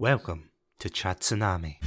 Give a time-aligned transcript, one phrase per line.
[0.00, 1.78] Welcome to Chat Tsunami.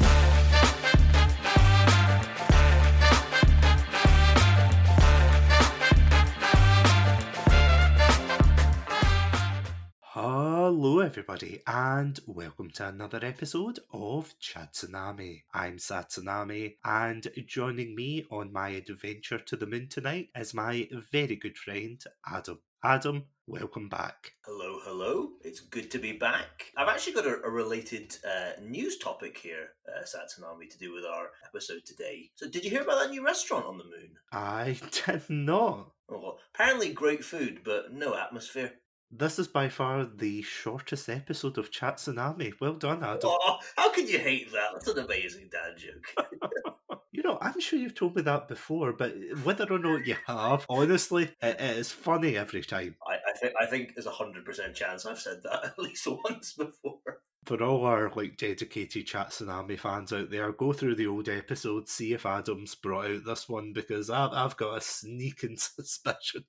[10.02, 15.44] Hello, everybody, and welcome to another episode of Chat Tsunami.
[15.54, 21.38] I'm Satsunami, and joining me on my adventure to the moon tonight is my very
[21.38, 22.60] good friend Adam.
[22.84, 24.32] Adam, welcome back.
[24.44, 25.34] Hello, hello.
[25.44, 26.72] It's good to be back.
[26.76, 31.06] I've actually got a, a related uh, news topic here, uh, Satsunami, to do with
[31.06, 32.32] our episode today.
[32.34, 34.14] So, did you hear about that new restaurant on the moon?
[34.32, 35.92] I did not.
[36.10, 38.74] Oh, apparently great food, but no atmosphere.
[39.12, 42.54] This is by far the shortest episode of Chat Tsunami.
[42.60, 43.20] Well done, Adam.
[43.26, 44.70] Oh, how could you hate that?
[44.74, 46.76] That's an amazing dad joke.
[47.22, 50.16] You know, I'm sure you've told me that before, but eh, whether or not you
[50.26, 52.96] have, honestly, it, it is funny every time.
[53.08, 56.08] I, I think I think there's a hundred percent chance I've said that at least
[56.08, 57.22] once before.
[57.46, 61.92] For all our like dedicated Chat Tsunami fans out there, go through the old episodes,
[61.92, 66.44] see if Adam's brought out this one because I've, I've got a sneaking suspicion.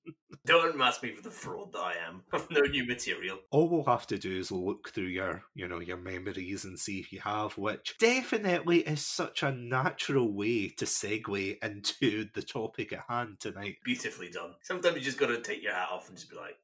[0.45, 2.23] Don't mask me for the fraud that I am.
[2.33, 3.39] I've no new material.
[3.51, 6.99] All we'll have to do is look through your, you know, your memories and see
[6.99, 12.93] if you have, which definitely is such a natural way to segue into the topic
[12.93, 13.77] at hand tonight.
[13.85, 14.55] Beautifully done.
[14.63, 16.59] Sometimes you just got to take your hat off and just be like,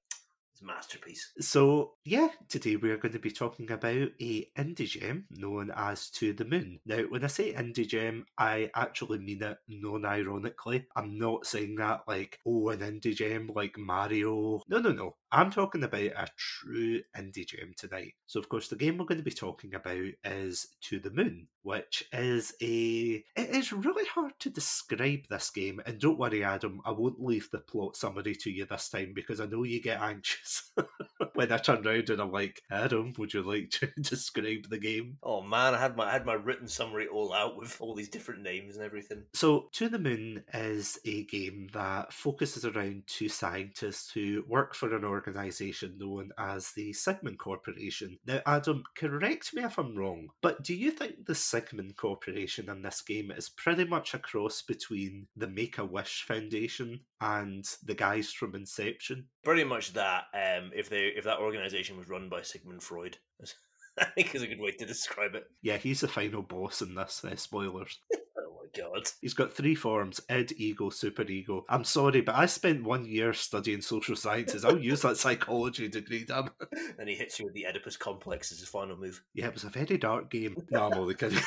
[0.62, 1.32] masterpiece.
[1.40, 6.10] So, yeah, today we are going to be talking about a indie gem known as
[6.10, 6.80] To the Moon.
[6.86, 10.86] Now, when I say indie gem, I actually mean it non-ironically.
[10.96, 14.62] I'm not saying that like, oh, an indie gem like Mario.
[14.68, 15.16] No, no, no.
[15.30, 18.14] I'm talking about a true indie gem tonight.
[18.26, 21.48] So, of course, the game we're going to be talking about is To the Moon,
[21.62, 23.24] which is a.
[23.36, 25.80] It is really hard to describe this game.
[25.86, 29.40] And don't worry, Adam, I won't leave the plot summary to you this time because
[29.40, 30.62] I know you get anxious days.
[31.38, 35.18] when I turned around and I'm like, Adam, would you like to describe the game?
[35.22, 38.08] Oh man, I had my I had my written summary all out with all these
[38.08, 39.22] different names and everything.
[39.34, 44.96] So, To the Moon is a game that focuses around two scientists who work for
[44.96, 48.18] an organization known as the Sigmund Corporation.
[48.26, 52.82] Now, Adam, correct me if I'm wrong, but do you think the Sigmund Corporation in
[52.82, 57.94] this game is pretty much a cross between the Make a Wish Foundation and the
[57.94, 59.26] guys from Inception?
[59.44, 60.24] Pretty much that.
[60.34, 63.18] Um, if they if that organization was run by Sigmund Freud,
[63.98, 65.44] I think is a good way to describe it.
[65.62, 67.24] Yeah, he's the final boss in this.
[67.24, 67.98] Uh, spoilers.
[68.40, 69.08] Oh my god.
[69.20, 71.62] He's got three forms id, ego, superego.
[71.68, 74.64] I'm sorry, but I spent one year studying social sciences.
[74.64, 76.50] I'll use that psychology degree, damn
[76.98, 79.22] And he hits you with the Oedipus complex as his final move.
[79.34, 80.56] Yeah, it was a very dark game.
[80.70, 81.42] No, I'm only kidding.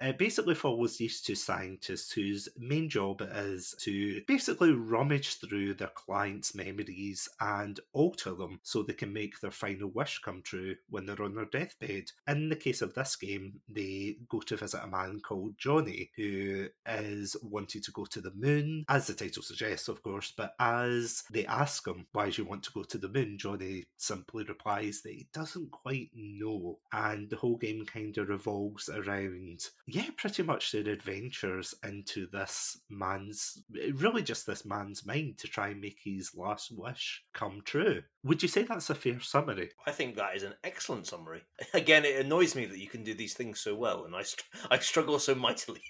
[0.00, 5.88] It basically follows these two scientists whose main job is to basically rummage through their
[5.88, 11.06] clients' memories and alter them so they can make their final wish come true when
[11.06, 12.10] they're on their deathbed.
[12.28, 16.66] In the case of this game, they go to visit a man called Johnny who
[16.86, 20.32] is wanting to go to the moon, as the title suggests, of course.
[20.36, 23.38] But as they ask him, Why do you want to go to the moon?
[23.38, 26.78] Johnny simply replies that he doesn't quite know.
[26.92, 32.80] And the whole game kind of revolves around, yeah, pretty much their adventures into this
[32.90, 37.62] man's, eh, really just this man's mind to try and make his last wish come
[37.64, 38.02] true.
[38.24, 39.70] Would you say that's a fair summary?
[39.86, 41.42] I think that is an excellent summary.
[41.74, 44.44] Again, it annoys me that you can do these things so well, and I str-
[44.70, 45.82] I struggle so mightily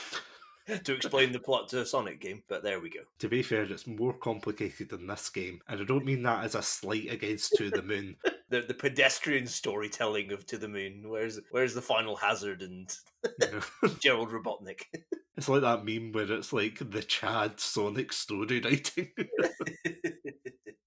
[0.84, 2.42] to explain the plot to a Sonic game.
[2.48, 3.00] But there we go.
[3.18, 6.54] To be fair, it's more complicated than this game, and I don't mean that as
[6.54, 8.16] a slight against To the Moon.
[8.50, 11.04] The the pedestrian storytelling of To the Moon.
[11.06, 12.94] Where's where's the Finalhazard and?
[14.00, 14.82] Gerald Robotnik?
[15.36, 19.08] It's like that meme where it's like the Chad Sonic story writing.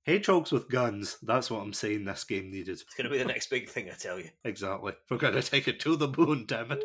[0.05, 2.73] Hedgehogs with guns, that's what I'm saying this game needed.
[2.73, 4.29] It's going to be the next big thing, I tell you.
[4.43, 4.93] Exactly.
[5.09, 6.83] We're going to take it to the moon, damn it.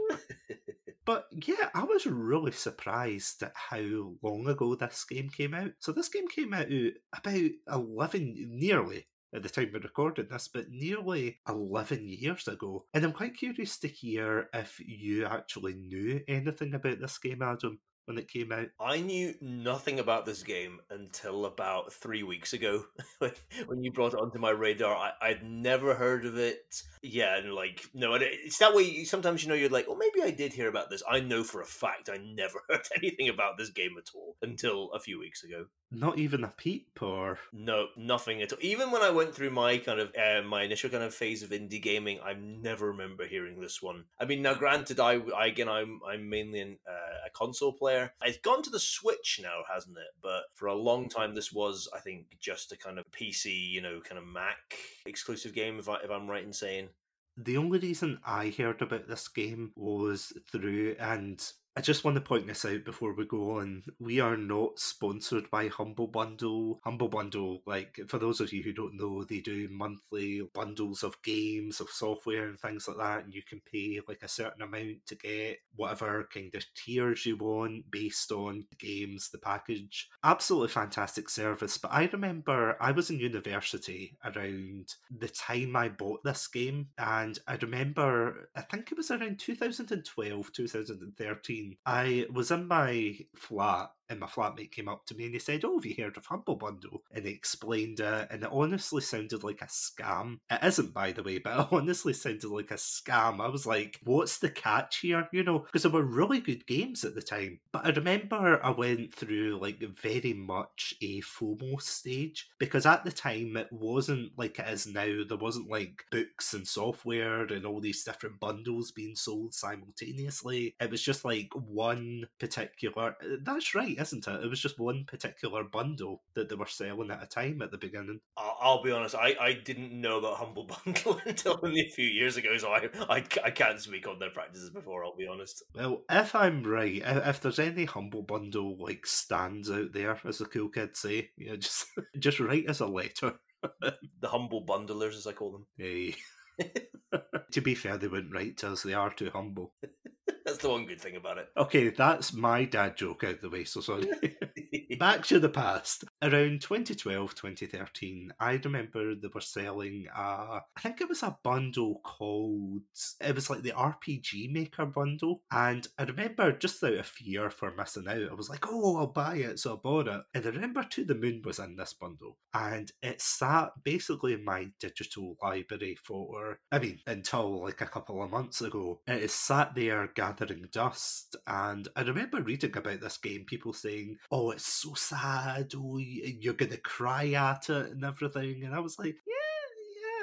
[1.04, 5.72] But yeah, I was really surprised at how long ago this game came out.
[5.78, 6.68] So this game came out
[7.14, 12.86] about 11, nearly at the time of recording this, but nearly 11 years ago.
[12.94, 17.78] And I'm quite curious to hear if you actually knew anything about this game, Adam,
[18.08, 18.68] when it came out.
[18.80, 22.84] I knew nothing about this game until about three weeks ago
[23.18, 24.96] when- you brought it onto my radar.
[24.96, 26.82] I, I'd never heard of it.
[27.02, 29.04] Yeah, and like, no, and it's that way.
[29.04, 31.02] Sometimes you know you're like, oh, maybe I did hear about this.
[31.08, 34.90] I know for a fact I never heard anything about this game at all until
[34.92, 35.66] a few weeks ago.
[35.90, 38.58] Not even a peep, or No, nothing at all.
[38.60, 41.50] Even when I went through my kind of uh, my initial kind of phase of
[41.50, 44.04] indie gaming, I never remember hearing this one.
[44.20, 47.97] I mean, now granted, I, I again, I'm I'm mainly an, uh, a console player.
[48.24, 50.14] It's gone to the Switch now, hasn't it?
[50.22, 51.18] But for a long mm-hmm.
[51.18, 54.76] time, this was, I think, just a kind of PC, you know, kind of Mac
[55.06, 55.78] exclusive game.
[55.78, 56.88] If I if I'm right in saying.
[57.36, 61.40] the only reason I heard about this game was through, and
[61.78, 63.84] I just want to point this out before we go on.
[64.00, 66.80] We are not sponsored by Humble Bundle.
[66.82, 71.22] Humble Bundle, like for those of you who don't know, they do monthly bundles of
[71.22, 75.06] games, of software, and things like that, and you can pay like a certain amount
[75.06, 80.08] to get whatever kind of tiers you want based on the games, the package.
[80.24, 81.78] Absolutely fantastic service.
[81.78, 87.38] But I remember I was in university around the time I bought this game, and
[87.46, 94.20] I remember I think it was around 2012, 2013 I was in my flat and
[94.20, 96.56] my flatmate came up to me and he said, Oh, have you heard of Humble
[96.56, 97.02] Bundle?
[97.12, 100.38] And he explained it, and it honestly sounded like a scam.
[100.50, 103.40] It isn't, by the way, but it honestly sounded like a scam.
[103.40, 105.28] I was like, What's the catch here?
[105.32, 107.60] You know, because there were really good games at the time.
[107.72, 113.12] But I remember I went through like very much a FOMO stage because at the
[113.12, 115.24] time it wasn't like it is now.
[115.28, 120.74] There wasn't like books and software and all these different bundles being sold simultaneously.
[120.80, 123.16] It was just like one particular.
[123.42, 124.44] That's right isn't it?
[124.44, 127.78] It was just one particular bundle that they were selling at a time at the
[127.78, 128.20] beginning.
[128.36, 132.36] I'll, be honest, I, I didn't know about Humble Bundle until only a few years
[132.36, 135.62] ago, so I, I, I can't speak on their practices before, I'll be honest.
[135.74, 140.38] Well, if I'm right, if, if there's any Humble Bundle like stands out there, as
[140.38, 141.86] the cool kids say, you know, just
[142.18, 143.34] just write us a letter.
[143.80, 145.66] the Humble Bundlers, as I call them.
[145.76, 146.14] Hey.
[147.52, 148.82] to be fair, they wouldn't write to us.
[148.82, 149.74] They are too humble.
[150.48, 151.50] That's the one good thing about it.
[151.58, 154.08] Okay, that's my dad joke out the way, so sorry.
[154.98, 156.04] Back to the past.
[156.22, 162.00] Around 2012, 2013, I remember they were selling a, I think it was a bundle
[162.02, 162.80] called,
[163.20, 165.42] it was like the RPG Maker bundle.
[165.52, 169.06] And I remember just out of fear for missing out, I was like, oh, I'll
[169.06, 169.58] buy it.
[169.58, 170.22] So I bought it.
[170.32, 172.38] And I remember To the Moon was in this bundle.
[172.54, 178.22] And it sat basically in my digital library for, I mean, until like a couple
[178.22, 179.00] of months ago.
[179.06, 181.36] It is sat there gathering dust.
[181.46, 185.72] And I remember reading about this game, people saying, oh, it's so sad.
[185.76, 188.64] Oh, you're going to cry at it and everything.
[188.64, 189.47] And I was like, yeah.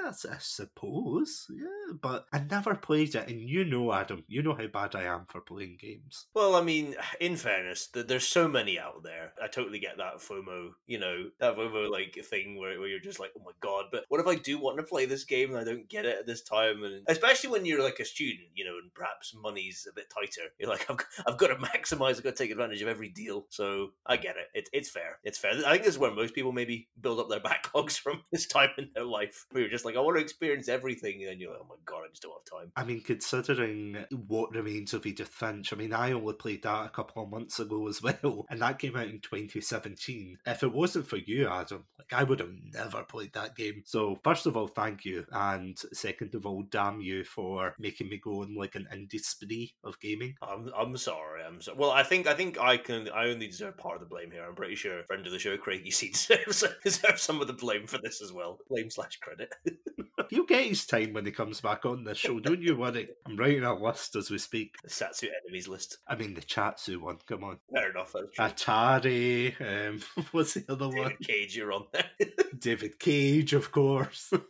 [0.06, 4.54] Yes, I suppose, yeah, but I never played it, and you know, Adam, you know
[4.54, 6.28] how bad I am for playing games.
[6.36, 9.34] Well, I mean, in fairness, there's so many out there.
[9.42, 13.20] I totally get that FOMO, you know, that FOMO like thing where, where you're just
[13.20, 15.58] like, oh my god, but what if I do want to play this game and
[15.58, 16.84] I don't get it at this time?
[16.84, 20.50] And especially when you're like a student, you know, and perhaps money's a bit tighter,
[20.60, 23.48] you're like, I've, I've got to maximize, I've got to take advantage of every deal.
[23.50, 24.50] So I get it.
[24.54, 24.70] it.
[24.72, 25.18] It's fair.
[25.24, 25.54] It's fair.
[25.66, 28.70] I think this is where most people maybe build up their backlogs from this time
[28.78, 31.52] in their life, We you're just like, I want to experience everything, and then you're
[31.52, 32.72] like, oh my god, I just don't have time.
[32.76, 36.90] I mean, considering what remains of Edith Finch, I mean, I only played that a
[36.90, 40.38] couple of months ago as well, and that came out in 2017.
[40.46, 43.84] If it wasn't for you, Adam, like I would have never played that game.
[43.86, 48.20] So first of all, thank you, and second of all, damn you for making me
[48.24, 50.36] go on like an indie spree of gaming.
[50.42, 51.44] I'm I'm sorry.
[51.44, 51.92] I'm so well.
[51.92, 53.10] I think I think I can.
[53.10, 54.46] I only deserve part of the blame here.
[54.48, 57.54] I'm pretty sure friend of the show, Craig, you see deserves, deserves some of the
[57.54, 58.60] blame for this as well.
[58.70, 59.54] Blame slash credit.
[60.30, 62.40] He'll get his time when he comes back on the show.
[62.40, 63.10] Don't you worry.
[63.26, 64.76] I'm writing a list as we speak.
[64.84, 65.98] The Satsu enemies list.
[66.08, 67.18] I mean, the Chatsu one.
[67.28, 67.60] Come on.
[67.72, 68.16] Fair enough.
[68.40, 69.54] Atari.
[69.62, 70.02] Um,
[70.32, 71.16] what's the other David one?
[71.22, 72.10] Cage, you're on there.
[72.60, 74.32] David Cage, of course.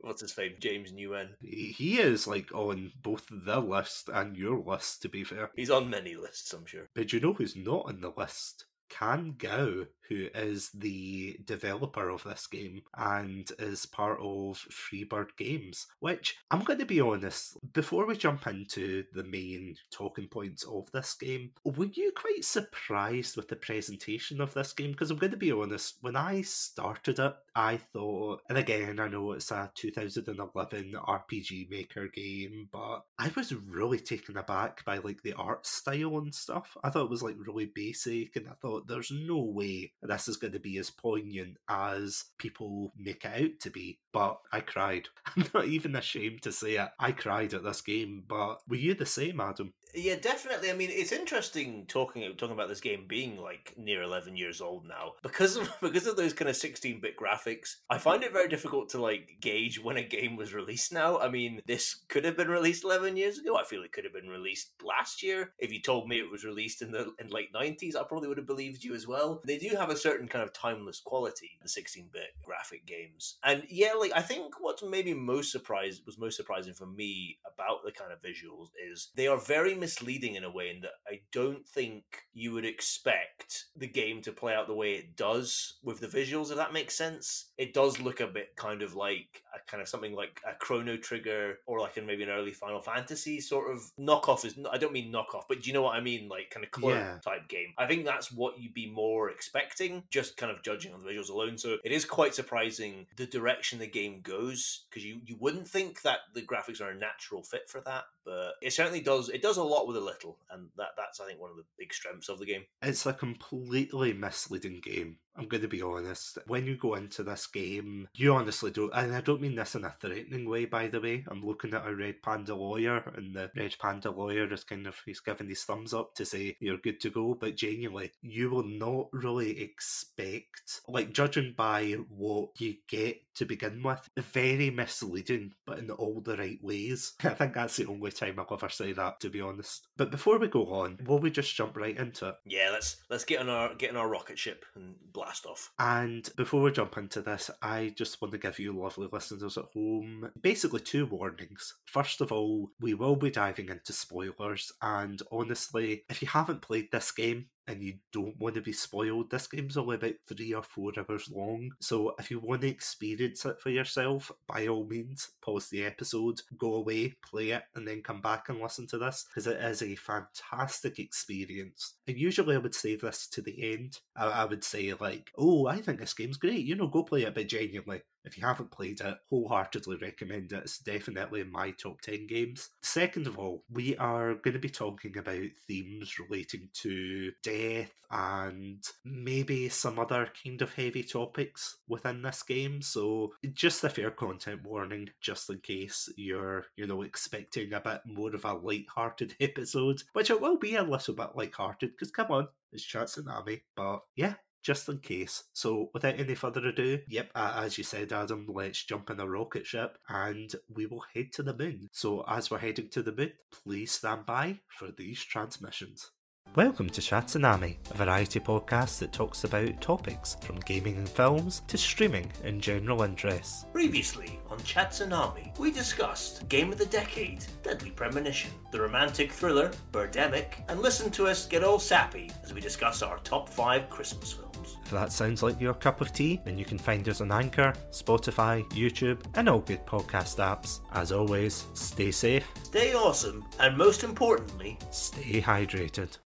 [0.00, 0.54] What's his name?
[0.58, 1.34] James Nguyen.
[1.42, 5.50] he he is like on both the list and your list, to be fair.
[5.54, 6.88] He's on many lists, I'm sure.
[6.94, 8.64] But you know who's not on the list?
[8.88, 15.86] Kan Gao, who is the developer of this game and is part of Freebird Games,
[16.00, 20.90] which I'm going to be honest, before we jump into the main talking points of
[20.92, 24.92] this game, were you quite surprised with the presentation of this game?
[24.92, 29.08] Because I'm going to be honest, when I started it, I thought, and again, I
[29.08, 35.22] know it's a 2011 RPG Maker game, but I was really taken aback by like
[35.22, 36.76] the art style and stuff.
[36.82, 40.36] I thought it was like really basic, and I thought there's no way this is
[40.36, 43.98] going to be as poignant as people make it out to be.
[44.12, 45.08] But I cried.
[45.36, 46.88] I'm not even ashamed to say it.
[46.98, 48.24] I cried at this game.
[48.26, 49.72] But were you the same, Adam?
[49.94, 50.70] Yeah, definitely.
[50.70, 54.86] I mean, it's interesting talking talking about this game being like near eleven years old
[54.86, 57.76] now because of because of those kind of sixteen bit graphics.
[57.88, 61.18] I find it very difficult to like gauge when a game was released now.
[61.18, 63.56] I mean, this could have been released eleven years ago.
[63.56, 65.52] I feel it could have been released last year.
[65.58, 68.38] If you told me it was released in the in late nineties, I probably would
[68.38, 69.40] have believed you as well.
[69.44, 73.62] They do have a certain kind of timeless quality, the sixteen bit graphic games, and
[73.68, 77.92] yeah, like I think what's maybe most surprised was most surprising for me about the
[77.92, 81.66] kind of visuals is they are very misleading in a way in that I don't
[81.66, 82.04] think
[82.34, 86.50] you would expect the game to play out the way it does with the visuals,
[86.50, 87.50] if that makes sense.
[87.58, 90.96] It does look a bit kind of like a kind of something like a Chrono
[90.96, 94.44] Trigger or like in maybe an early Final Fantasy sort of knockoff.
[94.44, 96.28] Is I don't mean knockoff, but do you know what I mean?
[96.28, 97.18] Like kind of clone Yeah.
[97.24, 97.72] type game.
[97.78, 99.68] I think that's what you'd be more expecting,
[100.10, 101.58] just kind of judging on the visuals alone.
[101.58, 106.02] So it is quite surprising the direction the game goes because you you wouldn't think
[106.02, 109.28] that the graphics are a natural fit for that, but it certainly does.
[109.28, 111.64] It does a lot with a little, and that that's I think one of the
[111.78, 112.64] big strengths of the game.
[112.82, 115.18] It's a completely misleading game.
[115.38, 116.38] I'm going to be honest.
[116.46, 119.84] When you go into this game, you honestly don't, and I don't mean this in
[119.84, 121.24] a threatening way, by the way.
[121.28, 124.96] I'm looking at a Red Panda lawyer, and the Red Panda lawyer is kind of,
[125.06, 128.66] he's giving his thumbs up to say you're good to go, but genuinely, you will
[128.66, 135.78] not really expect, like, judging by what you get to begin with, very misleading, but
[135.78, 137.12] in all the right ways.
[137.24, 139.86] I think that's the only time I'll ever say that, to be honest.
[139.96, 142.34] But before we go on, will we just jump right into it?
[142.44, 145.70] Yeah, let's let's get on our get on our rocket ship and blast off.
[145.78, 149.64] And before we jump into this, I just want to give you lovely listeners at
[149.74, 151.74] home basically two warnings.
[151.84, 156.90] First of all, we will be diving into spoilers, and honestly, if you haven't played
[156.90, 160.62] this game, and you don't want to be spoiled, this game's only about three or
[160.62, 161.70] four hours long.
[161.80, 166.40] So if you want to experience it for yourself, by all means, pause the episode,
[166.56, 169.82] go away, play it, and then come back and listen to this because it is
[169.82, 171.94] a fantastic experience.
[172.06, 173.98] And usually I would save this to the end.
[174.16, 177.24] I, I would say, like, oh, I think this game's great, you know, go play
[177.24, 180.62] it, but genuinely, if you haven't played it, wholeheartedly recommend it.
[180.64, 182.70] It's definitely in my top 10 games.
[182.82, 188.82] Second of all, we are going to be talking about themes relating to death and
[189.04, 192.82] maybe some other kind of heavy topics within this game.
[192.82, 198.00] So just a fair content warning, just in case you're, you know, expecting a bit
[198.06, 202.30] more of a light-hearted episode, which it will be a little bit light-hearted, because come
[202.30, 203.62] on, it's Chatsunami.
[203.76, 205.44] But yeah, just in case.
[205.52, 209.66] So, without any further ado, yep, as you said, Adam, let's jump in a rocket
[209.66, 211.88] ship and we will head to the moon.
[211.92, 216.10] So, as we're heading to the moon, please stand by for these transmissions.
[216.56, 221.78] Welcome to Chatsunami, a variety podcast that talks about topics from gaming and films to
[221.78, 223.66] streaming and general interests.
[223.72, 230.64] Previously on Chatsunami, we discussed Game of the Decade, Deadly Premonition, the romantic thriller Birdemic,
[230.68, 234.78] and listen to us get all sappy as we discuss our top five Christmas films.
[234.84, 237.72] If that sounds like your cup of tea, then you can find us on Anchor,
[237.92, 240.80] Spotify, YouTube, and all good podcast apps.
[240.92, 246.18] As always, stay safe, Stay awesome, and most importantly, stay hydrated.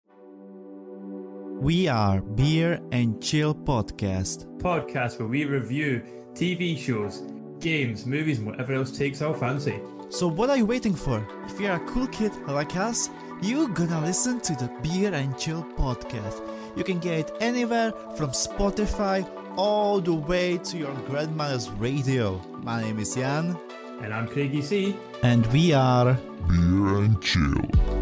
[1.60, 4.46] We are Beer and Chill Podcast.
[4.58, 6.02] podcast where we review
[6.34, 7.22] TV shows,
[7.60, 9.78] games, movies, and whatever else takes our fancy.
[10.08, 11.26] So what are you waiting for?
[11.46, 13.10] If you're a cool kid like us,
[13.42, 16.42] you're gonna listen to the Beer and Chill Podcast.
[16.76, 22.40] You can get it anywhere from Spotify all the way to your grandmother's radio.
[22.62, 23.56] My name is Jan,
[24.02, 24.96] And I'm Craigie C.
[25.22, 26.14] and we are
[26.48, 27.99] Beer and chill.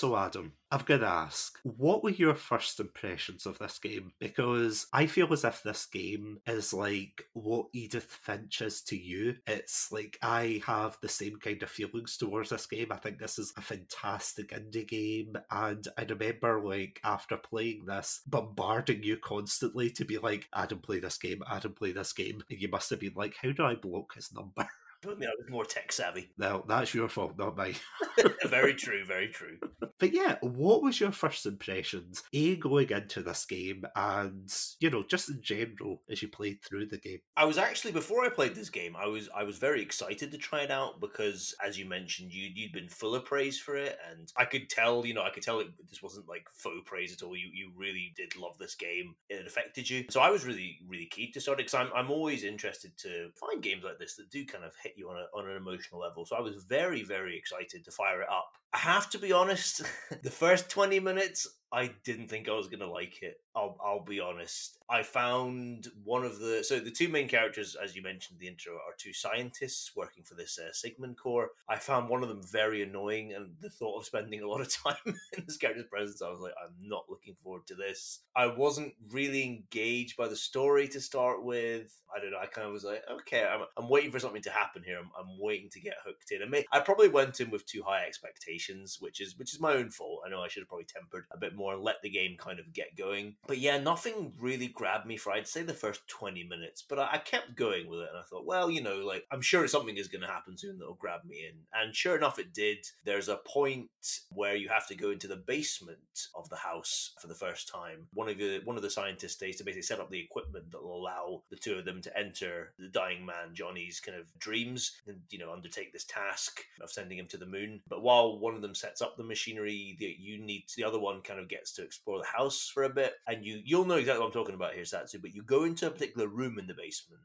[0.00, 4.12] So, Adam, I've got to ask, what were your first impressions of this game?
[4.18, 9.34] Because I feel as if this game is like what Edith Finch is to you.
[9.46, 12.86] It's like I have the same kind of feelings towards this game.
[12.90, 18.22] I think this is a fantastic indie game, and I remember like after playing this,
[18.26, 22.42] bombarding you constantly to be like, Adam, play this game, Adam, play this game.
[22.48, 24.66] And you must have been like, how do I block his number?
[25.06, 26.30] I mean, I was more tech savvy.
[26.36, 27.76] No, that's your fault, not mine.
[28.46, 29.58] very true, very true.
[29.98, 35.02] But yeah, what was your first impressions, A, going into this game, and, you know,
[35.02, 37.20] just in general as you played through the game?
[37.36, 40.38] I was actually before I played this game, I was I was very excited to
[40.38, 43.98] try it out because, as you mentioned, you you'd been full of praise for it,
[44.10, 47.12] and I could tell, you know, I could tell it this wasn't like faux praise
[47.12, 47.36] at all.
[47.36, 49.14] You you really did love this game.
[49.28, 52.10] It affected you, so I was really really keen to start it because I'm I'm
[52.10, 55.36] always interested to find games like this that do kind of hit you on a
[55.36, 56.24] on an emotional level.
[56.24, 58.52] So I was very very excited to fire it up.
[58.72, 59.82] I have to be honest,
[60.22, 63.40] the first twenty minutes I didn't think I was going to like it.
[63.54, 64.78] I'll, I'll be honest.
[64.88, 68.50] I found one of the so the two main characters, as you mentioned in the
[68.50, 71.50] intro, are two scientists working for this uh, Sigmund Corps.
[71.68, 74.72] I found one of them very annoying, and the thought of spending a lot of
[74.82, 78.20] time in this character's presence, I was like, I'm not looking forward to this.
[78.34, 81.96] I wasn't really engaged by the story to start with.
[82.14, 82.38] I don't know.
[82.42, 84.98] I kind of was like, okay, I'm, I'm waiting for something to happen here.
[84.98, 86.42] I'm, I'm waiting to get hooked in.
[86.42, 89.74] And may, I probably went in with too high expectations, which is which is my
[89.74, 90.22] own fault.
[90.26, 92.58] I know I should have probably tempered a bit more and let the game kind
[92.58, 93.36] of get going.
[93.46, 97.08] But yeah, nothing really grabbed me for I'd say the first 20 minutes, but I,
[97.12, 99.96] I kept going with it and I thought, well, you know, like I'm sure something
[99.96, 101.56] is going to happen soon that'll grab me in.
[101.74, 102.78] And sure enough, it did.
[103.04, 103.90] There's a point
[104.32, 105.98] where you have to go into the basement
[106.34, 108.06] of the house for the first time.
[108.14, 110.82] One of the one of the scientists stays to basically set up the equipment that
[110.82, 114.96] will allow the two of them to enter the dying man Johnny's kind of dreams
[115.06, 117.80] and you know undertake this task of sending him to the moon.
[117.88, 121.20] But while one of them sets up the machinery, the, you need the other one
[121.22, 124.20] kind of gets to explore the house for a bit, and you you'll know exactly
[124.20, 125.20] what I'm talking about here, Satsu.
[125.20, 127.22] But you go into a particular room in the basement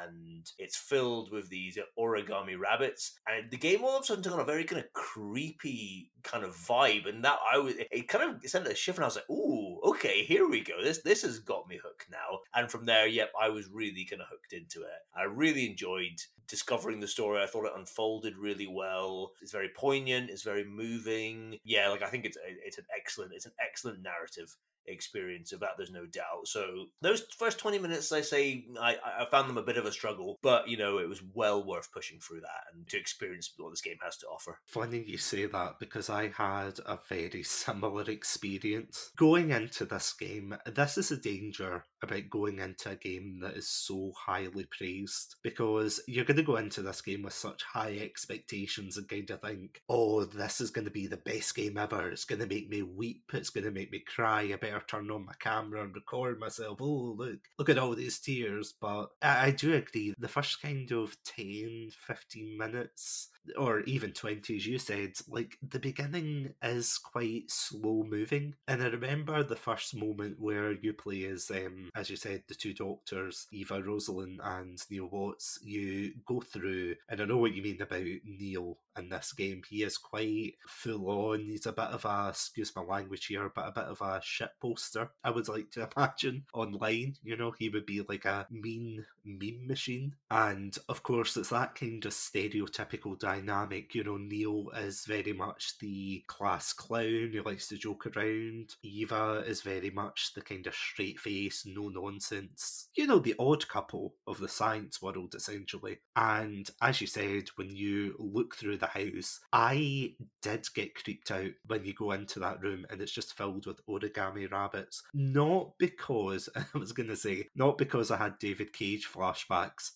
[0.00, 3.18] and it's filled with these origami rabbits.
[3.26, 6.44] And the game all of a sudden took on a very kind of creepy kind
[6.44, 9.16] of vibe, and that I was it kind of sent a shift, and I was
[9.16, 10.82] like, "Ooh, okay, here we go.
[10.82, 14.22] This this has got me hooked now." And from there, yep, I was really kind
[14.22, 15.00] of hooked into it.
[15.16, 17.42] I really enjoyed discovering the story.
[17.42, 19.32] I thought it unfolded really well.
[19.40, 20.30] It's very poignant.
[20.30, 21.58] It's very moving.
[21.64, 25.70] Yeah, like I think it's it's an excellent it's an excellent narrative experience of that
[25.76, 29.62] there's no doubt so those first 20 minutes i say I, I found them a
[29.62, 32.86] bit of a struggle but you know it was well worth pushing through that and
[32.88, 36.78] to experience what this game has to offer Funny you say that because I had
[36.86, 39.10] a very similar experience.
[39.16, 43.68] Going into this game, this is a danger about going into a game that is
[43.68, 48.96] so highly praised because you're going to go into this game with such high expectations
[48.96, 52.10] and kind of think, oh, this is going to be the best game ever.
[52.10, 53.24] It's going to make me weep.
[53.32, 54.42] It's going to make me cry.
[54.42, 56.78] I better turn on my camera and record myself.
[56.80, 58.74] Oh, look, look at all these tears.
[58.80, 60.14] But I, I do agree.
[60.18, 65.78] The first kind of 10, 15 minutes or even 20 as you said like the
[65.78, 71.50] beginning is quite slow moving and i remember the first moment where you play as
[71.50, 76.94] um as you said the two doctors eva rosalene and neil watts you go through
[77.08, 81.08] and i know what you mean about neil in this game he is quite full
[81.08, 84.20] on he's a bit of a excuse my language here but a bit of a
[84.22, 88.46] shit poster i would like to imagine online you know he would be like a
[88.50, 90.14] mean meme machine.
[90.30, 95.78] And of course it's that kind of stereotypical dynamic you know neil is very much
[95.80, 98.74] the class clown who likes to joke around.
[98.82, 103.66] Eva is very much the kind of straight face no nonsense you know the odd
[103.68, 105.98] couple of the science world essentially.
[106.16, 111.50] And as you said when you look through the house i did get creeped out
[111.66, 115.02] when you go into that room and it's just filled with origami rabbits.
[115.12, 119.92] Not because i was going to say not because i had david cage flashbacks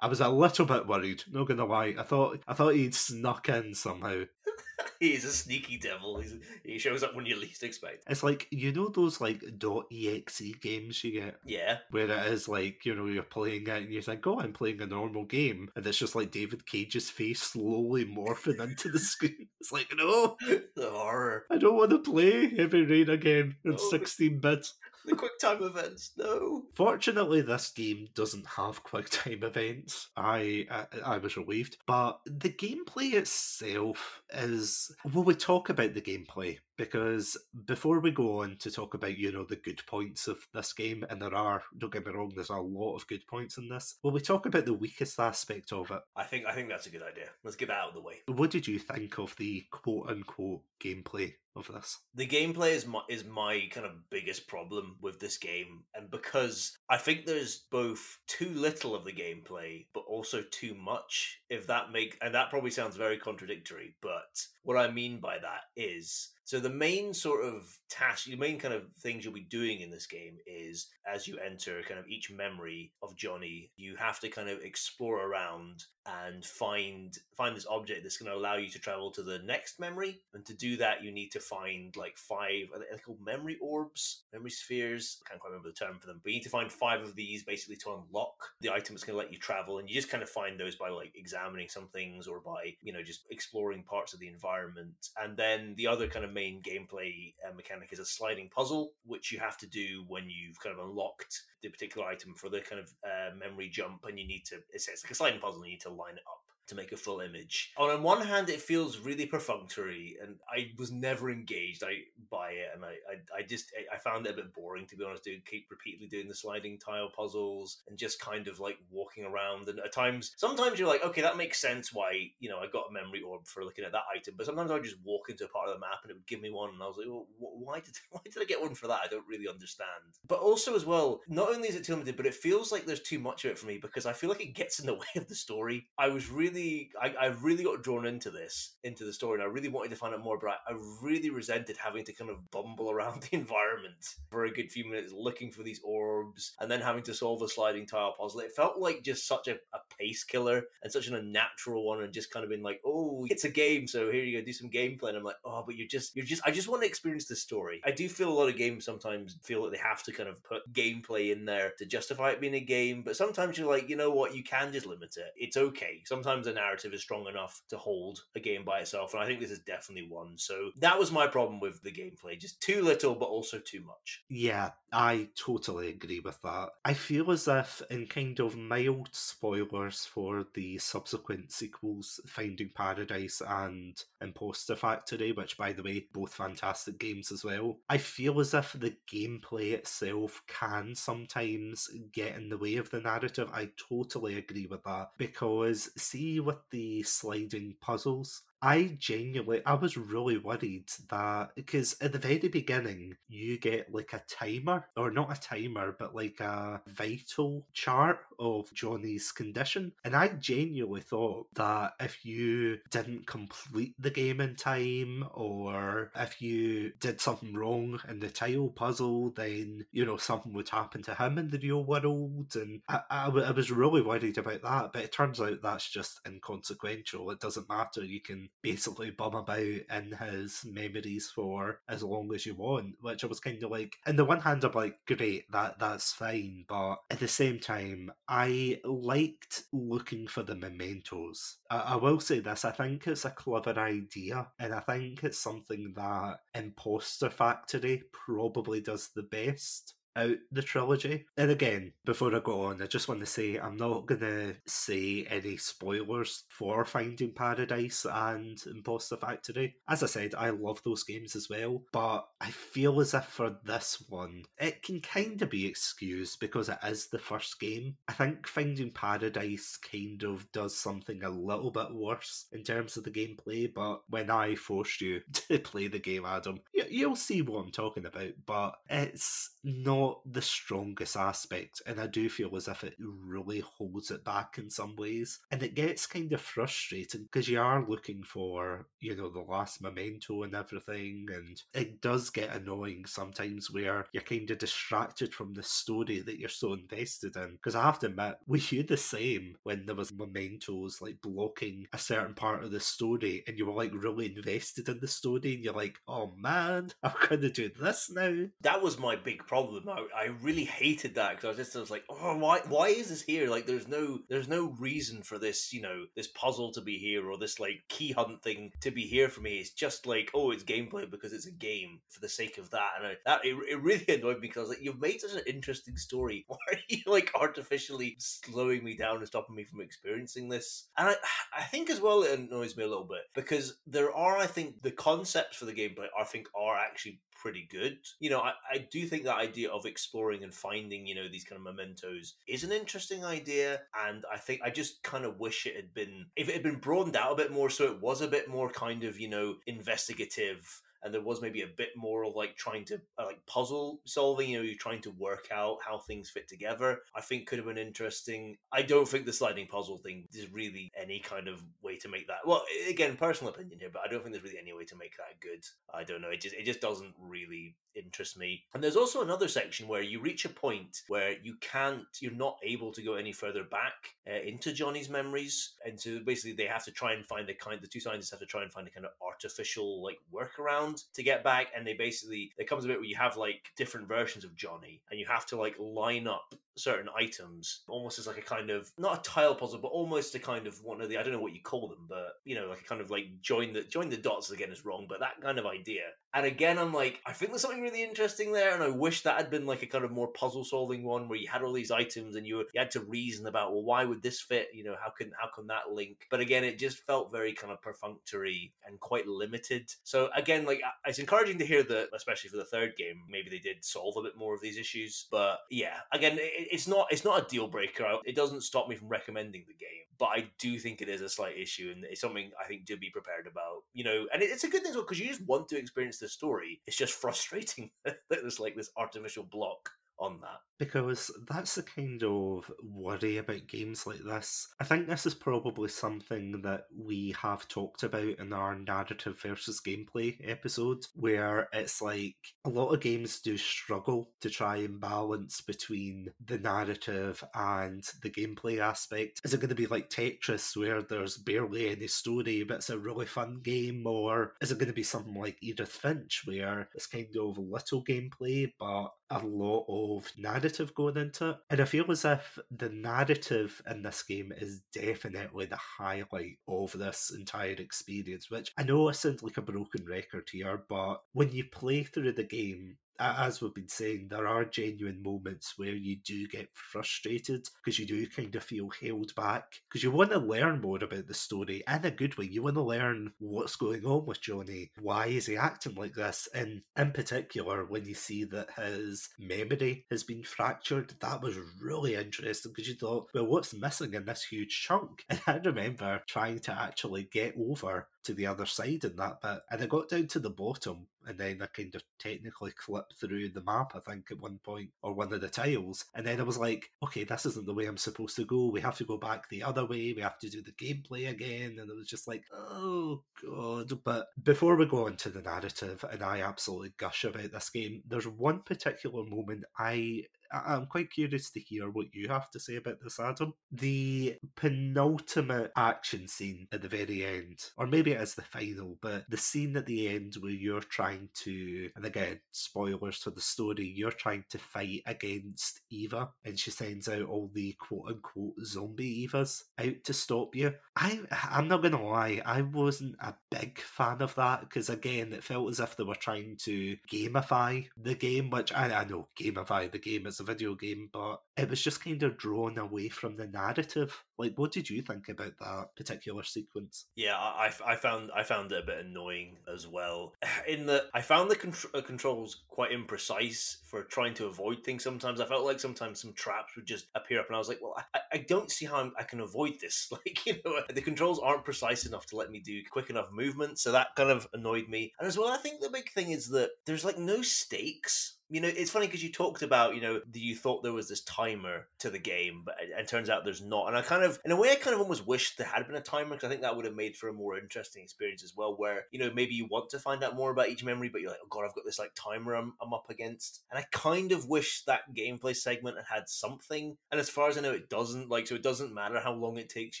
[0.04, 1.94] I was a little bit worried, not gonna lie.
[1.98, 4.24] I thought I thought he'd snuck in somehow.
[5.00, 8.72] he's a sneaky devil He's, he shows up when you least expect It's like you
[8.72, 13.22] know those like .exe games you get yeah where it is like you know you're
[13.22, 16.30] playing it and you think oh I'm playing a normal game and it's just like
[16.30, 19.48] David Cage's face slowly morphing into the screen.
[19.60, 20.36] It's like no,
[20.76, 23.76] the horror I don't want to play Heavy Rain again in No.
[23.76, 24.74] 16 bits.
[25.04, 30.08] The quick time events no Fortunately, this game doesn't have quick time events.
[30.16, 34.94] I, I I was relieved, but the gameplay itself is.
[35.12, 39.32] Will we talk about the gameplay because before we go on to talk about you
[39.32, 42.50] know the good points of this game, and there are don't get me wrong, there's
[42.50, 43.96] a lot of good points in this.
[44.02, 46.00] Will we talk about the weakest aspect of it?
[46.16, 48.22] I think I think that's a good idea let's get that out of the way
[48.26, 51.98] What did you think of the quote unquote gameplay of this?
[52.14, 56.76] the gameplay is my is my kind of biggest problem with this game and because
[56.88, 61.92] i think there's both too little of the gameplay but also too much if that
[61.92, 66.60] make and that probably sounds very contradictory but what i mean by that is so
[66.60, 70.06] the main sort of task the main kind of things you'll be doing in this
[70.06, 74.48] game is as you enter kind of each memory of johnny you have to kind
[74.48, 79.10] of explore around and find find this object that's going to allow you to travel
[79.10, 80.20] to the next memory.
[80.34, 84.22] And to do that you need to find like five are they called memory orbs?
[84.32, 85.20] Memory spheres?
[85.24, 87.14] I can't quite remember the term for them but you need to find five of
[87.14, 89.78] these basically to unlock the item that's going to let you travel.
[89.78, 92.92] And you just kind of find those by like examining some things or by you
[92.92, 95.10] know just exploring parts of the environment.
[95.22, 99.32] And then the other kind of main gameplay uh, mechanic is a sliding puzzle which
[99.32, 102.80] you have to do when you've kind of unlocked the particular item for the kind
[102.80, 104.04] of uh, memory jump.
[104.06, 106.16] And you need to it's, it's like a sliding puzzle and you need to line
[106.16, 107.72] it up to make a full image.
[107.76, 112.68] On one hand, it feels really perfunctory, and I was never engaged I, by it,
[112.74, 115.24] and I, I, I just I found it a bit boring to be honest.
[115.24, 119.68] To keep repeatedly doing the sliding tile puzzles and just kind of like walking around,
[119.68, 121.92] and at times, sometimes you're like, okay, that makes sense.
[121.92, 124.70] Why you know I got a memory orb for looking at that item, but sometimes
[124.70, 126.50] I would just walk into a part of the map and it would give me
[126.50, 129.00] one, and I was like, well, why did why did I get one for that?
[129.04, 129.88] I don't really understand.
[130.26, 133.02] But also as well, not only is it too limited, but it feels like there's
[133.02, 135.06] too much of it for me because I feel like it gets in the way
[135.16, 135.88] of the story.
[135.98, 139.42] I was really really, I, I really got drawn into this, into the story, and
[139.42, 140.38] I really wanted to find out more.
[140.38, 144.52] But I, I really resented having to kind of bumble around the environment for a
[144.52, 148.14] good few minutes, looking for these orbs, and then having to solve a sliding tile
[148.18, 148.40] puzzle.
[148.40, 152.12] It felt like just such a, a pace killer and such an unnatural one, and
[152.12, 154.70] just kind of been like, oh, it's a game, so here you go, do some
[154.70, 155.08] gameplay.
[155.08, 157.36] And I'm like, oh, but you're just, you're just, I just want to experience the
[157.36, 157.80] story.
[157.84, 160.42] I do feel a lot of games sometimes feel that they have to kind of
[160.44, 163.96] put gameplay in there to justify it being a game, but sometimes you're like, you
[163.96, 165.32] know what, you can just limit it.
[165.36, 166.02] It's okay.
[166.04, 169.40] Sometimes a narrative is strong enough to hold a game by itself, and I think
[169.40, 170.36] this is definitely one.
[170.36, 172.38] So that was my problem with the gameplay.
[172.38, 174.24] Just too little, but also too much.
[174.28, 176.70] Yeah, I totally agree with that.
[176.84, 183.42] I feel as if, in kind of mild spoilers for the subsequent sequels, Finding Paradise
[183.46, 188.54] and Impostor Factory, which, by the way, both fantastic games as well, I feel as
[188.54, 193.50] if the gameplay itself can sometimes get in the way of the narrative.
[193.52, 199.98] I totally agree with that because, see, with the sliding puzzles, I genuinely, I was
[199.98, 205.36] really worried that because at the very beginning you get like a timer, or not
[205.36, 211.92] a timer, but like a vital chart of Johnny's condition, and I genuinely thought that
[212.00, 218.18] if you didn't complete the game in time, or if you did something wrong in
[218.18, 222.54] the tile puzzle, then you know something would happen to him in the real world,
[222.54, 224.92] and I, I, I was really worried about that.
[224.94, 227.30] But it turns out that's just inconsequential.
[227.30, 228.02] It doesn't matter.
[228.02, 233.24] You can basically bum about in his memories for as long as you want, which
[233.24, 236.64] I was kind of like, on the one hand, I'm like, great, that that's fine,
[236.68, 241.58] but at the same time, I liked looking for the mementos.
[241.70, 245.38] I, I will say this, I think it's a clever idea, and I think it's
[245.38, 251.26] something that Impostor Factory probably does the best out the trilogy.
[251.36, 254.56] And again, before I go on, I just want to say I'm not going to
[254.66, 259.76] say any spoilers for Finding Paradise and Impostor Factory.
[259.88, 263.56] As I said, I love those games as well, but I feel as if for
[263.64, 267.96] this one, it can kind of be excused because it is the first game.
[268.08, 273.04] I think Finding Paradise kind of does something a little bit worse in terms of
[273.04, 277.60] the gameplay, but when I forced you to play the game, Adam, you'll see what
[277.60, 282.68] I'm talking about, but it's not not the strongest aspect, and I do feel as
[282.68, 285.40] if it really holds it back in some ways.
[285.50, 289.82] And it gets kind of frustrating because you are looking for, you know, the last
[289.82, 295.54] memento and everything, and it does get annoying sometimes where you're kind of distracted from
[295.54, 297.52] the story that you're so invested in.
[297.52, 301.86] Because I have to admit, we hear the same when there was mementos like blocking
[301.92, 305.54] a certain part of the story, and you were like really invested in the story,
[305.54, 308.46] and you're like, oh man, I'm gonna do this now.
[308.60, 309.88] That was my big problem.
[309.94, 312.88] I, I really hated that because I was just I was like, oh, why why
[312.88, 313.48] is this here?
[313.48, 317.28] Like, there's no there's no reason for this, you know, this puzzle to be here
[317.28, 319.58] or this like key hunt thing to be here for me.
[319.58, 322.92] It's just like, oh, it's gameplay because it's a game for the sake of that,
[322.98, 325.96] and I, that it, it really annoyed me because like you've made such an interesting
[325.96, 326.44] story.
[326.48, 330.88] Why are you like artificially slowing me down and stopping me from experiencing this?
[330.96, 331.16] And I
[331.58, 334.82] I think as well it annoys me a little bit because there are I think
[334.82, 337.98] the concepts for the gameplay I think are actually pretty good.
[338.20, 341.44] You know, I, I do think that idea of exploring and finding, you know, these
[341.44, 343.80] kind of mementos is an interesting idea.
[344.06, 346.80] And I think I just kind of wish it had been, if it had been
[346.80, 349.56] broadened out a bit more, so it was a bit more kind of, you know,
[349.66, 354.00] investigative and there was maybe a bit more of like trying to uh, like puzzle
[354.06, 357.58] solving you know you're trying to work out how things fit together i think could
[357.58, 361.62] have been interesting i don't think the sliding puzzle thing is really any kind of
[361.82, 364.58] way to make that well again personal opinion here but i don't think there's really
[364.60, 365.62] any way to make that good
[365.94, 368.64] i don't know it just it just doesn't really interest me.
[368.74, 372.58] And there's also another section where you reach a point where you can't you're not
[372.62, 373.94] able to go any further back
[374.28, 375.74] uh, into johnny's memories.
[375.84, 378.40] And so basically they have to try and find a kind the two scientists have
[378.40, 381.86] to try and find a kind of artificial like workaround around to get back, and
[381.86, 385.20] they basically there comes a bit where you have like different versions of Johnny, and
[385.20, 389.18] you have to like line up certain items almost as like a kind of not
[389.18, 391.54] a tile puzzle but almost a kind of one of the i don't know what
[391.54, 394.16] you call them but you know like a kind of like join the join the
[394.16, 396.02] dots again is wrong but that kind of idea.
[396.32, 399.36] And again i'm like i think there's something really interesting there and i wish that
[399.36, 401.92] had been like a kind of more puzzle solving one where you had all these
[401.92, 404.68] items and you, you had to reason about well why would this fit?
[404.74, 406.26] You know how can how can that link?
[406.30, 409.92] But again it just felt very kind of perfunctory and quite limited.
[410.02, 413.58] So again like it's encouraging to hear that especially for the third game maybe they
[413.58, 417.24] did solve a bit more of these issues but yeah again it, it's not it's
[417.24, 418.18] not a deal breaker.
[418.24, 421.28] It doesn't stop me from recommending the game, but I do think it is a
[421.28, 423.82] slight issue, and it's something I think to be prepared about.
[423.92, 426.18] You know, and it's a good thing as well because you just want to experience
[426.18, 426.80] the story.
[426.86, 430.60] It's just frustrating that there's like this artificial block on that.
[430.78, 434.68] because that's the kind of worry about games like this.
[434.80, 439.80] I think this is probably something that we have talked about in our narrative versus
[439.86, 445.60] gameplay episode, where it's like a lot of games do struggle to try and balance
[445.60, 449.40] between the narrative and the gameplay aspect.
[449.44, 452.98] Is it going to be like Tetris, where there's barely any story, but it's a
[452.98, 454.06] really fun game?
[454.06, 458.04] Or is it going to be something like Edith Finch, where it's kind of little
[458.04, 460.03] gameplay, but a lot of
[460.36, 461.56] narrative going into it.
[461.70, 466.92] And I feel as if the narrative in this game is definitely the highlight of
[466.92, 471.52] this entire experience, which I know it sounds like a broken record here, but when
[471.52, 476.16] you play through the game, as we've been saying, there are genuine moments where you
[476.16, 480.38] do get frustrated because you do kind of feel held back because you want to
[480.38, 482.46] learn more about the story in a good way.
[482.46, 484.90] You want to learn what's going on with Johnny.
[485.00, 486.48] Why is he acting like this?
[486.54, 492.14] And in particular, when you see that his memory has been fractured, that was really
[492.14, 495.24] interesting because you thought, well, what's missing in this huge chunk?
[495.34, 499.60] And I remember trying to actually get over to the other side in that bit.
[499.70, 503.50] And I got down to the bottom and then I kind of technically flipped through
[503.50, 506.04] the map, I think, at one point, or one of the tiles.
[506.14, 508.66] And then I was like, okay, this isn't the way I'm supposed to go.
[508.66, 510.12] We have to go back the other way.
[510.14, 511.78] We have to do the gameplay again.
[511.80, 513.92] And it was just like, oh, God.
[514.04, 518.02] But before we go on to the narrative, and I absolutely gush about this game,
[518.06, 522.76] there's one particular moment I I'm quite curious to hear what you have to say
[522.76, 523.54] about this, Adam.
[523.72, 529.24] The penultimate action scene at the very end, or maybe it is the final, but
[529.28, 533.86] the scene at the end where you're trying to, and again, spoilers for the story,
[533.86, 539.26] you're trying to fight against Eva, and she sends out all the quote unquote zombie
[539.26, 540.72] Evas out to stop you.
[540.96, 545.44] I, I'm not gonna lie, I wasn't a big fan of that because again, it
[545.44, 549.90] felt as if they were trying to gamify the game, which I, I know gamify
[549.90, 553.36] the game is a video game, but it was just kind of drawn away from
[553.36, 554.24] the narrative.
[554.38, 557.06] Like, what did you think about that particular sequence?
[557.16, 560.32] Yeah, I, I found I found it a bit annoying as well.
[560.68, 565.04] In that, I found the uh, controls quite imprecise for trying to avoid things.
[565.04, 567.80] Sometimes I felt like sometimes some traps would just appear up, and I was like,
[567.82, 570.10] well, I, I don't see how I'm, i can avoid this.
[570.24, 573.78] Like, you know, the controls aren't precise enough to let me do quick enough movement,
[573.78, 575.12] so that kind of annoyed me.
[575.18, 578.60] And as well, I think the big thing is that there's like no stakes you
[578.60, 581.88] know, it's funny because you talked about, you know, you thought there was this timer
[581.98, 583.88] to the game, but it, turns out there's not.
[583.88, 585.96] And I kind of, in a way, I kind of almost wish there had been
[585.96, 588.54] a timer because I think that would have made for a more interesting experience as
[588.56, 588.74] well.
[588.76, 591.30] Where you know maybe you want to find out more about each memory, but you're
[591.30, 594.32] like, oh god, I've got this like timer I'm, I'm up against, and I kind
[594.32, 596.96] of wish that gameplay segment had had something.
[597.10, 598.28] And as far as I know, it doesn't.
[598.28, 600.00] Like, so it doesn't matter how long it takes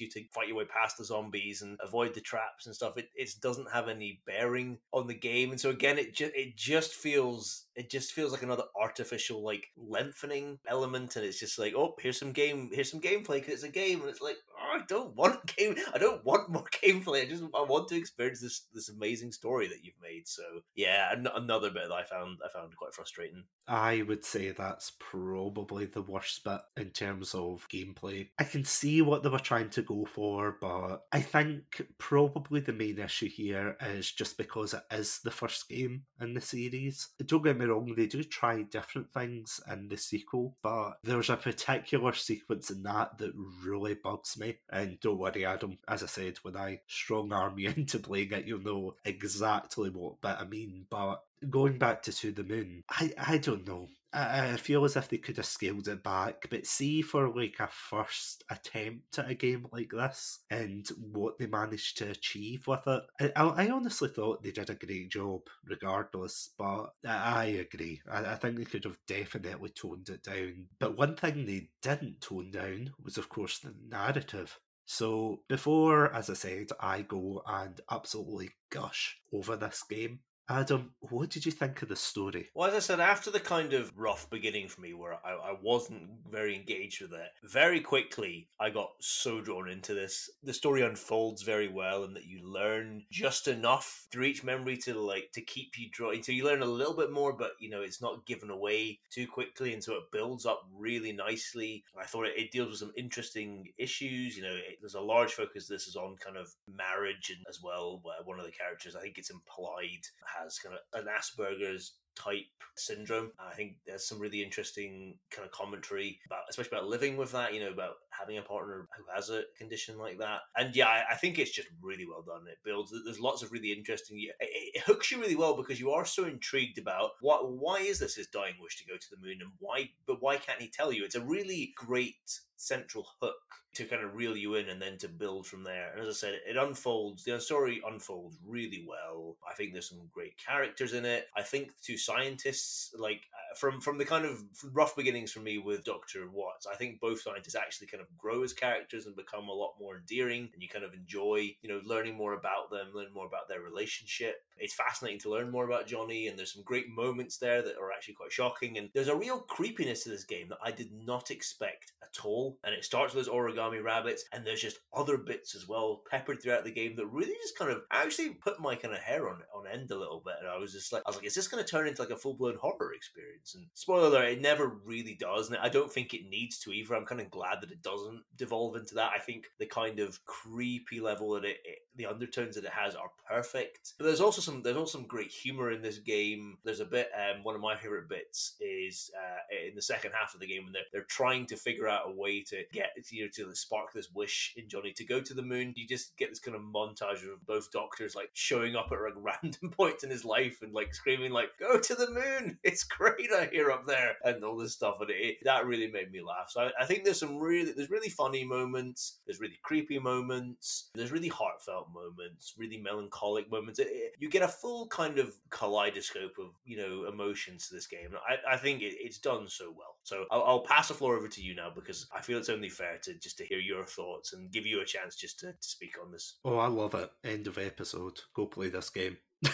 [0.00, 2.96] you to fight your way past the zombies and avoid the traps and stuff.
[2.96, 6.56] It it doesn't have any bearing on the game, and so again, it just it
[6.56, 11.74] just feels it just feels like another artificial like lengthening element and it's just like
[11.76, 14.78] oh here's some game here's some gameplay because it's a game and it's like oh,
[14.78, 18.40] i don't want game i don't want more gameplay i just i want to experience
[18.40, 20.26] this this amazing story that you've made.
[20.26, 20.42] So
[20.74, 23.44] yeah an- another bit that i found i found quite frustrating.
[23.66, 28.28] I would say that's probably the worst bit in terms of gameplay.
[28.38, 32.72] I can see what they were trying to go for but i think probably the
[32.72, 37.08] main issue here is just because it is the first game in the series.
[37.24, 41.30] Don't get me me wrong, they do try different things in the sequel, but there's
[41.30, 43.32] a particular sequence in that that
[43.64, 44.58] really bugs me.
[44.70, 48.46] And don't worry, Adam, as I said, when I strong arm you into playing it,
[48.46, 50.86] you'll know exactly what bit I mean.
[50.90, 53.88] But going back to To the Moon, I, I don't know.
[54.14, 57.68] I, feel as if they could have scaled it back, but see for like a
[57.68, 63.02] first attempt at a game like this and what they managed to achieve with it,
[63.36, 66.50] I, I honestly thought they did a great job, regardless.
[66.56, 68.00] But I agree.
[68.10, 70.66] I, I think they could have definitely toned it down.
[70.78, 74.58] But one thing they didn't tone down was, of course, the narrative.
[74.86, 81.30] So before, as I said, I go and absolutely gush over this game, Adam, what
[81.30, 82.50] did you think of the story?
[82.54, 85.56] Well, as I said, after the kind of rough beginning for me where I, I,
[85.62, 90.28] wasn't very engaged with it, very quickly I got so drawn into this.
[90.42, 94.92] The story unfolds very well, and that you learn just enough through each memory to
[94.92, 96.22] like to keep you drawn.
[96.22, 99.26] So you learn a little bit more, but you know it's not given away too
[99.26, 101.84] quickly, and so it builds up really nicely.
[101.98, 104.36] I thought it, it deals with some interesting issues.
[104.36, 105.66] You know, it, there's a large focus.
[105.66, 108.00] This is on kind of marriage and as well.
[108.02, 110.06] Where one of the characters, I think it's implied
[110.40, 112.46] has kind of an Asperger's type
[112.76, 113.30] syndrome.
[113.38, 117.54] I think there's some really interesting kind of commentary about, especially about living with that,
[117.54, 120.40] you know, about having a partner who has a condition like that.
[120.56, 122.46] And yeah, I, I think it's just really well done.
[122.48, 125.90] It builds, there's lots of really interesting, it, it, hooks you really well because you
[125.90, 129.26] are so intrigued about what, why is this his dying wish to go to the
[129.26, 131.04] moon and why, but why can't he tell you?
[131.04, 133.34] It's a really great central hook
[133.74, 135.90] to kind of reel you in and then to build from there.
[135.92, 139.36] And as I said, it unfolds, the story unfolds really well.
[139.48, 141.26] I think there's some great characters in it.
[141.36, 145.58] I think two scientists, like uh, from from the kind of rough beginnings for me
[145.58, 146.28] with Dr.
[146.30, 149.74] Watts, I think both scientists actually kind of grow as characters and become a lot
[149.80, 153.26] more endearing and you kind of enjoy, you know, learning more about them, learn more
[153.26, 154.42] about their relationship.
[154.58, 157.92] It's fascinating to learn more about Johnny and there's some great moments there that are
[157.92, 161.30] actually quite shocking and there's a real creepiness to this game that I did not
[161.30, 162.58] expect at all.
[162.64, 166.42] And it starts with those origami rabbits and there's just other bits as well peppered
[166.42, 169.42] throughout the game that really just kind of actually put my kind of hair on
[169.54, 171.48] on end a little bit and I was just like I was like is this
[171.48, 175.14] going to turn into like a full-blown horror experience and spoiler alert it never really
[175.14, 177.82] does and I don't think it needs to either I'm kind of glad that it
[177.82, 182.06] doesn't devolve into that I think the kind of creepy level that it, it the
[182.06, 185.70] undertones that it has are perfect but there's also some there's also some great humor
[185.70, 186.58] in this game.
[186.64, 190.34] There's a bit um one of my favorite bits is uh, in the second half
[190.34, 193.24] of the game when they're, they're trying to figure out a way to get you
[193.24, 195.72] know to spark this wish in Johnny to go to the moon.
[195.76, 199.14] You just get this kind of montage of both doctors like showing up at like
[199.42, 202.58] random points in his life and like screaming like go to the moon!
[202.64, 204.16] It's great out here up there!
[204.24, 206.48] and all this stuff and it, that really made me laugh.
[206.48, 210.90] So I, I think there's some really there's really funny moments there's really creepy moments
[210.94, 213.78] there's really heartfelt moments really melancholic moments.
[213.78, 217.86] It, it, you get a full kind of kaleidoscope of you know emotions to this
[217.86, 221.28] game I, I think it's done so well so I'll, I'll, pass the floor over
[221.28, 224.32] to you now because I feel it's only fair to just to hear your thoughts
[224.32, 226.38] and give you a chance just to, to speak on this.
[226.44, 227.10] Oh, I love it.
[227.22, 228.20] End of episode.
[228.34, 229.16] Go play this game.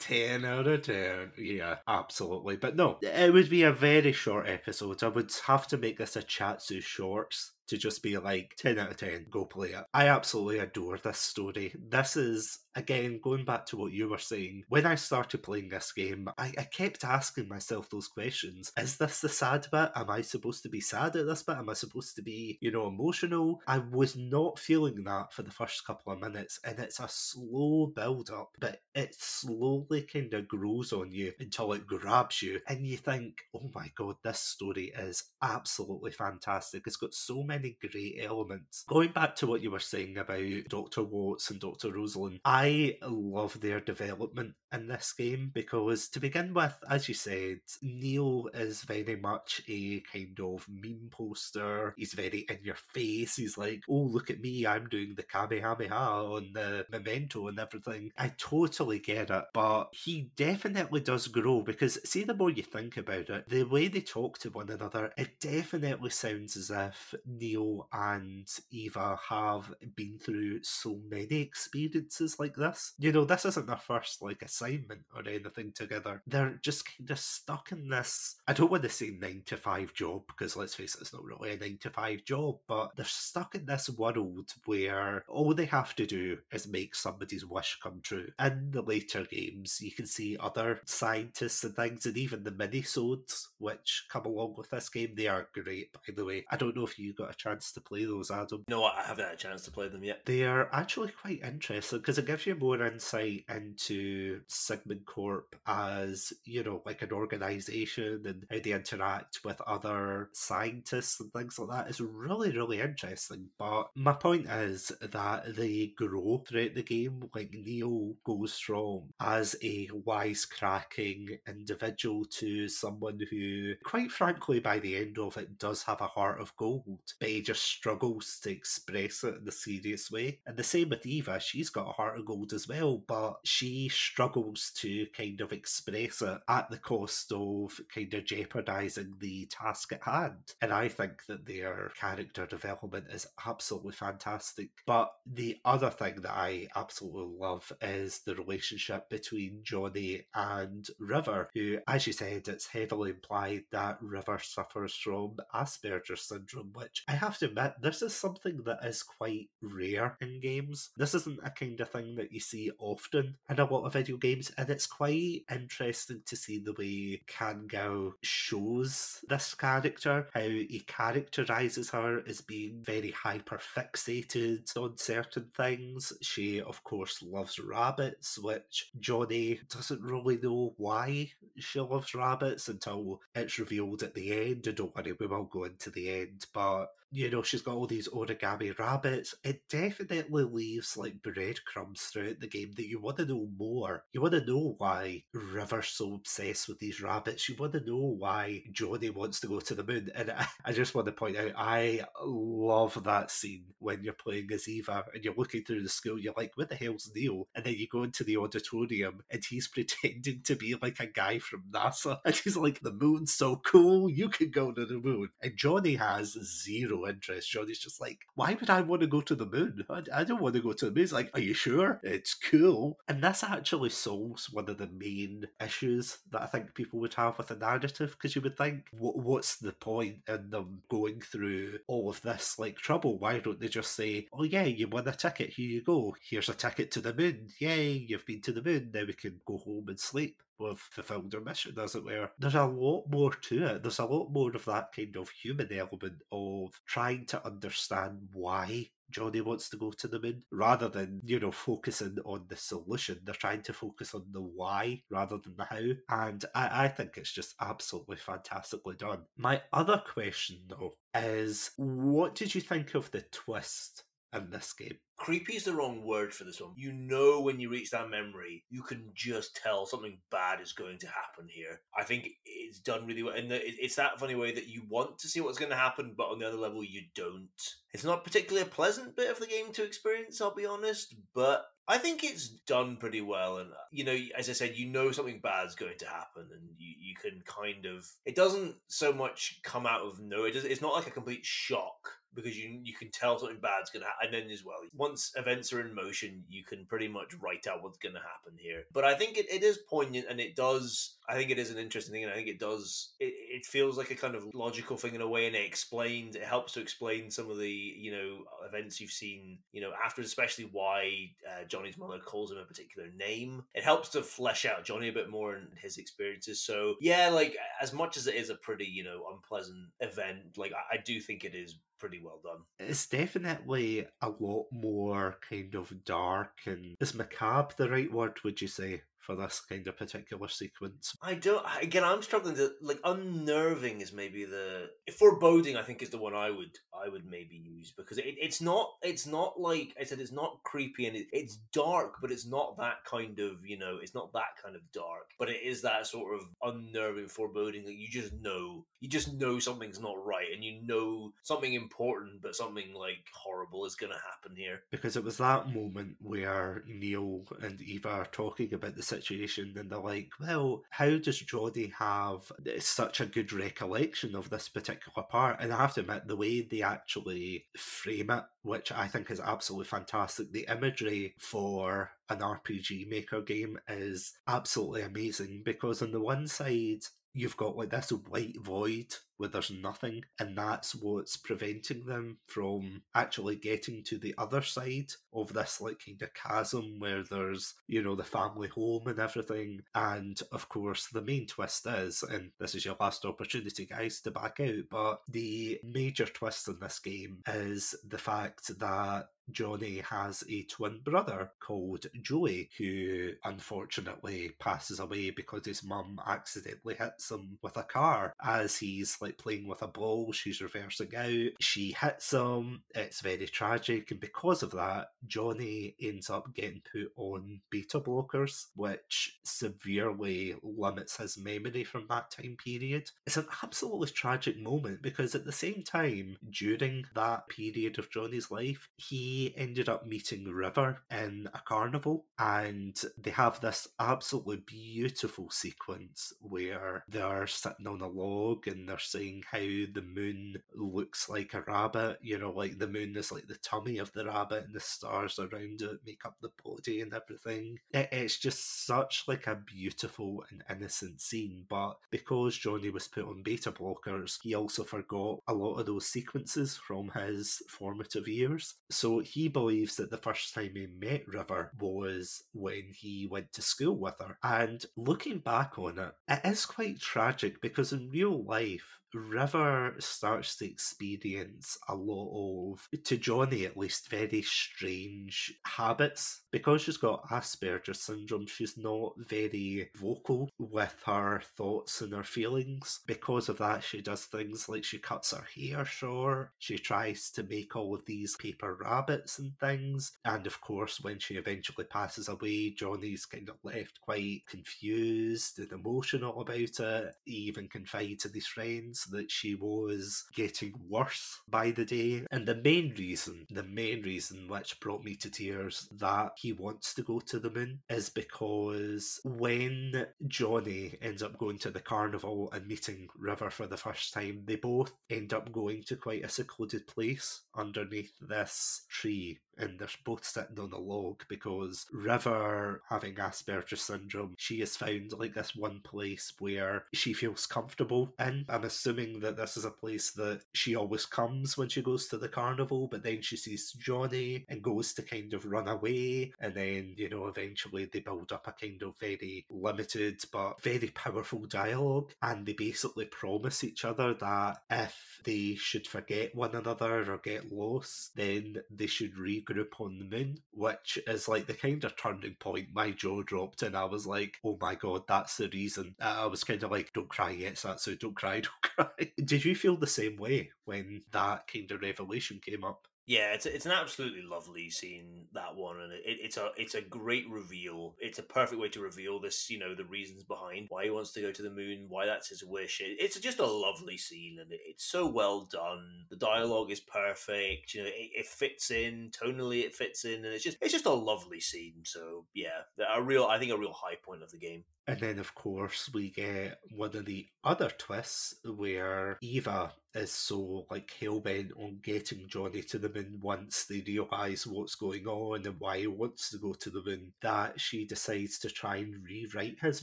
[0.00, 1.32] 10 out of 10.
[1.38, 2.56] Yeah, absolutely.
[2.56, 5.02] But no, it would be a very short episode.
[5.02, 8.90] I would have to make this a Chatsu Shorts to just be like 10 out
[8.90, 9.84] of 10, go play it.
[9.94, 11.74] I absolutely adore this story.
[11.78, 15.92] This is, again, going back to what you were saying, when I started playing this
[15.92, 18.72] game, I, I kept asking myself those questions.
[18.76, 19.90] Is this the sad bit?
[19.94, 21.56] Am I supposed to be sad at this bit?
[21.56, 23.60] Am I supposed to be, you know, emotional?
[23.66, 27.92] I was not feeling that for the first couple of minutes, and it's a slow
[27.94, 32.86] build up, but it slowly kind of grows on you until it grabs you, and
[32.86, 36.82] you think, oh my god, this story is absolutely fantastic.
[36.86, 38.84] It's got so many many great elements.
[38.88, 41.02] Going back to what you were saying about Dr.
[41.02, 41.90] Watts and Dr.
[41.90, 47.58] Rosalene, I love their development in this game because, to begin with, as you said,
[47.82, 51.94] Neil is very much a kind of meme poster.
[51.98, 53.36] He's very in your face.
[53.36, 58.12] He's like, oh, look at me, I'm doing the Kamehameha on the memento and everything.
[58.16, 62.96] I totally get it, but he definitely does grow because, see, the more you think
[62.96, 67.88] about it, the way they talk to one another, it definitely sounds as if Neil
[67.92, 72.94] and Eva have been through so many experiences like this.
[72.98, 76.22] You know, this isn't their first like assignment or anything together.
[76.26, 78.36] They're just kind of stuck in this.
[78.46, 81.24] I don't want to say nine to five job because let's face it, it's not
[81.24, 85.64] really a nine to five job, but they're stuck in this world where all they
[85.64, 88.28] have to do is make somebody's wish come true.
[88.38, 93.48] In the later games, you can see other scientists and things, and even the mini-sodes
[93.58, 95.14] which come along with this game.
[95.16, 96.44] They are great, by the way.
[96.50, 98.64] I don't know if you got a chance to play those, Adam?
[98.68, 100.24] No, I haven't had a chance to play them yet.
[100.24, 106.32] They are actually quite interesting because it gives you more insight into Sigmund Corp as,
[106.44, 111.70] you know, like an organization and how they interact with other scientists and things like
[111.70, 111.88] that.
[111.88, 113.48] It's really, really interesting.
[113.58, 117.28] But my point is that they grow throughout the game.
[117.34, 124.96] Like Neil goes from as a wisecracking individual to someone who, quite frankly, by the
[124.96, 129.22] end of it, does have a heart of gold but he just struggles to express
[129.22, 130.40] it in a serious way.
[130.44, 133.88] And the same with Eva, she's got a heart of gold as well, but she
[133.90, 139.92] struggles to kind of express it at the cost of kind of jeopardizing the task
[139.92, 140.54] at hand.
[140.60, 144.70] And I think that their character development is absolutely fantastic.
[144.84, 151.50] But the other thing that I absolutely love is the relationship between Johnny and River,
[151.54, 157.16] who, as you said, it's heavily implied that River suffers from Asperger's syndrome, which I
[157.16, 160.92] have to admit, this is something that is quite rare in games.
[160.96, 164.16] This isn't a kind of thing that you see often in a lot of video
[164.16, 170.40] games, and it's quite interesting to see the way Kan Gao shows this character, how
[170.40, 176.14] he characterizes her as being very hyper fixated on certain things.
[176.22, 183.20] She, of course, loves rabbits, which Johnny doesn't really know why she loves rabbits until
[183.34, 184.66] it's revealed at the end.
[184.66, 187.86] And don't worry, we will go into the end, but you know, she's got all
[187.86, 189.34] these origami rabbits.
[189.44, 194.04] It definitely leaves like breadcrumbs throughout the game that you want to know more.
[194.12, 197.48] You want to know why River's so obsessed with these rabbits.
[197.48, 200.10] You want to know why Johnny wants to go to the moon.
[200.14, 200.32] And
[200.64, 205.04] I, just want to point out, I love that scene when you're playing as Eva
[205.14, 206.18] and you're looking through the school.
[206.18, 207.46] You're like, what the hell's Neil?
[207.54, 211.40] And then you go into the auditorium and he's pretending to be like a guy
[211.40, 212.20] from NASA.
[212.24, 215.28] And he's like, the moon's so cool, you can go to the moon.
[215.42, 217.50] And Johnny has zero interest.
[217.50, 219.84] Johnny's just like, why would I want to go to the moon?
[219.88, 221.02] I, I don't want to go to the moon.
[221.02, 222.00] He's like, are you sure?
[222.02, 222.98] It's cool.
[223.08, 227.38] And this actually solves one of the main issues that I think people would have
[227.38, 232.08] with a narrative because you would think, what's the point in them going through all
[232.08, 233.18] of this like trouble?
[233.18, 236.14] Why don't they just say, oh yeah, you won a ticket, here you go.
[236.22, 237.48] Here's a ticket to the moon.
[237.58, 238.90] Yay, you've been to the moon.
[238.92, 242.30] Now we can go home and sleep have fulfilled their mission, as it were.
[242.38, 243.82] There's a lot more to it.
[243.82, 248.90] There's a lot more of that kind of human element of trying to understand why
[249.10, 253.20] Johnny wants to go to the moon rather than, you know, focusing on the solution.
[253.22, 256.22] They're trying to focus on the why rather than the how.
[256.24, 259.24] And I, I think it's just absolutely fantastically done.
[259.36, 264.04] My other question, though, is what did you think of the twist
[264.34, 264.98] in this game?
[265.22, 266.72] creepy is the wrong word for this one.
[266.74, 270.98] You know when you reach that memory, you can just tell something bad is going
[270.98, 271.80] to happen here.
[271.96, 275.28] I think it's done really well, and it's that funny way that you want to
[275.28, 277.46] see what's going to happen, but on the other level, you don't.
[277.92, 281.66] It's not particularly a pleasant bit of the game to experience, I'll be honest, but
[281.92, 285.12] I think it's done pretty well, and uh, you know, as I said, you know
[285.12, 288.08] something bad's going to happen, and you, you can kind of.
[288.24, 290.44] It doesn't so much come out of no.
[290.44, 294.02] It it's not like a complete shock because you you can tell something bad's going
[294.02, 294.34] to happen.
[294.34, 297.82] And then as well, once events are in motion, you can pretty much write out
[297.82, 298.84] what's going to happen here.
[298.90, 301.78] But I think it, it is poignant and it does, I think it is an
[301.78, 302.24] interesting thing.
[302.24, 305.20] And I think it does, it, it feels like a kind of logical thing in
[305.20, 305.46] a way.
[305.46, 309.58] And it explains, it helps to explain some of the, you know, events you've seen,
[309.72, 313.62] you know, after, especially why uh, Johnny's mother calls him a particular name.
[313.74, 316.60] It helps to flesh out Johnny a bit more and his experiences.
[316.60, 320.72] So, yeah, like as much as it is a pretty, you know, unpleasant event, like
[320.72, 322.62] I, I do think it is pretty well done.
[322.80, 328.60] It's definitely a lot more kind of dark and is macabre the right word, would
[328.60, 329.02] you say?
[329.22, 331.16] For this kind of particular sequence.
[331.22, 331.64] I don't.
[331.80, 335.76] Again, I'm struggling to like unnerving is maybe the foreboding.
[335.76, 338.90] I think is the one I would I would maybe use because it, it's not
[339.02, 342.76] it's not like I said it's not creepy and it, it's dark, but it's not
[342.78, 346.06] that kind of you know it's not that kind of dark, but it is that
[346.06, 350.62] sort of unnerving foreboding that you just know you just know something's not right and
[350.62, 355.24] you know something important but something like horrible is going to happen here because it
[355.24, 360.30] was that moment where Neil and Eva are talking about the situation and they're like,
[360.40, 365.58] well, how does Johnny have eh, such a good recollection of this particular part?
[365.60, 369.40] And I have to admit, the way they actually frame it, which I think is
[369.40, 376.20] absolutely fantastic, the imagery for an RPG Maker game is absolutely amazing because on the
[376.20, 377.04] one side,
[377.34, 383.02] you've got like this white void where there's nothing, and that's what's preventing them from
[383.14, 388.02] actually getting to the other side of this like kind of chasm where there's you
[388.02, 389.80] know the family home and everything.
[389.94, 394.30] And of course, the main twist is, and this is your last opportunity, guys, to
[394.30, 400.44] back out, but the major twist in this game is the fact that Johnny has
[400.48, 407.58] a twin brother called Joey, who unfortunately passes away because his mum accidentally hits him
[407.62, 410.32] with a car as he's like playing with a ball.
[410.32, 411.50] She's reversing out.
[411.60, 412.82] She hits him.
[412.94, 414.10] It's very tragic.
[414.10, 421.16] And because of that, Johnny ends up getting put on beta blockers, which severely limits
[421.16, 423.10] his memory from that time period.
[423.26, 428.50] It's an absolutely tragic moment because at the same time, during that period of Johnny's
[428.50, 435.50] life, he ended up meeting River in a carnival and they have this absolutely beautiful
[435.50, 441.54] sequence where they're sitting on a log and they're saying how the moon looks like
[441.54, 442.18] a rabbit.
[442.22, 445.38] You know, like the moon is like the tummy of the rabbit, and the stars
[445.38, 447.78] around it make up the body and everything.
[447.92, 451.64] It, it's just such like a beautiful and innocent scene.
[451.68, 456.06] But because Johnny was put on beta blockers, he also forgot a lot of those
[456.06, 458.74] sequences from his formative years.
[458.90, 463.62] So he believes that the first time he met River was when he went to
[463.62, 464.38] school with her.
[464.42, 470.56] And looking back on it, it is quite tragic because in real life, River starts
[470.56, 476.40] to experience a lot of, to Johnny at least, very strange habits.
[476.50, 483.00] Because she's got Asperger's syndrome, she's not very vocal with her thoughts and her feelings.
[483.06, 487.42] Because of that, she does things like she cuts her hair short, she tries to
[487.42, 490.12] make all of these paper rabbits and things.
[490.24, 495.72] And of course, when she eventually passes away, Johnny's kind of left quite confused and
[495.72, 497.14] emotional about it.
[497.24, 502.24] He even confides in his friends that she was getting worse by the day.
[502.30, 506.94] And the main reason, the main reason which brought me to tears that he wants
[506.94, 512.50] to go to the moon is because when Johnny ends up going to the carnival
[512.52, 516.28] and meeting River for the first time, they both end up going to quite a
[516.28, 523.14] secluded place underneath this tree and they're both sitting on a log because River, having
[523.14, 528.44] Asperger's syndrome, she has found like this one place where she feels comfortable in.
[528.48, 532.18] I'm assuming that this is a place that she always comes when she goes to
[532.18, 536.54] the carnival, but then she sees Johnny and goes to kind of run away, and
[536.54, 541.46] then, you know, eventually they build up a kind of very limited but very powerful
[541.46, 547.18] dialogue, and they basically promise each other that if they should forget one another or
[547.18, 551.96] get lost, then they should regroup on the moon, which is like the kind of
[551.96, 555.94] turning point my jaw dropped, and I was like, oh my god, that's the reason.
[556.00, 559.12] Uh, I was kind of like, don't cry yet, so don't cry, don't cry.
[559.24, 562.86] Did you feel the same way when that kind of revelation came up?
[563.06, 566.80] Yeah, it's it's an absolutely lovely scene that one, and it, it's a it's a
[566.80, 567.96] great reveal.
[567.98, 571.12] It's a perfect way to reveal this, you know, the reasons behind why he wants
[571.12, 572.80] to go to the moon, why that's his wish.
[572.80, 576.04] It, it's just a lovely scene, and it, it's so well done.
[576.10, 577.74] The dialogue is perfect.
[577.74, 579.64] You know, it, it, fits in tonally.
[579.64, 581.82] It fits in, and it's just it's just a lovely scene.
[581.84, 582.62] So yeah,
[582.94, 584.62] a real I think a real high point of the game.
[584.86, 590.66] And then, of course, we get one of the other twists where Eva is so
[590.70, 595.46] like hell bent on getting Johnny to the moon once they realise what's going on
[595.46, 599.04] and why he wants to go to the moon that she decides to try and
[599.04, 599.82] rewrite his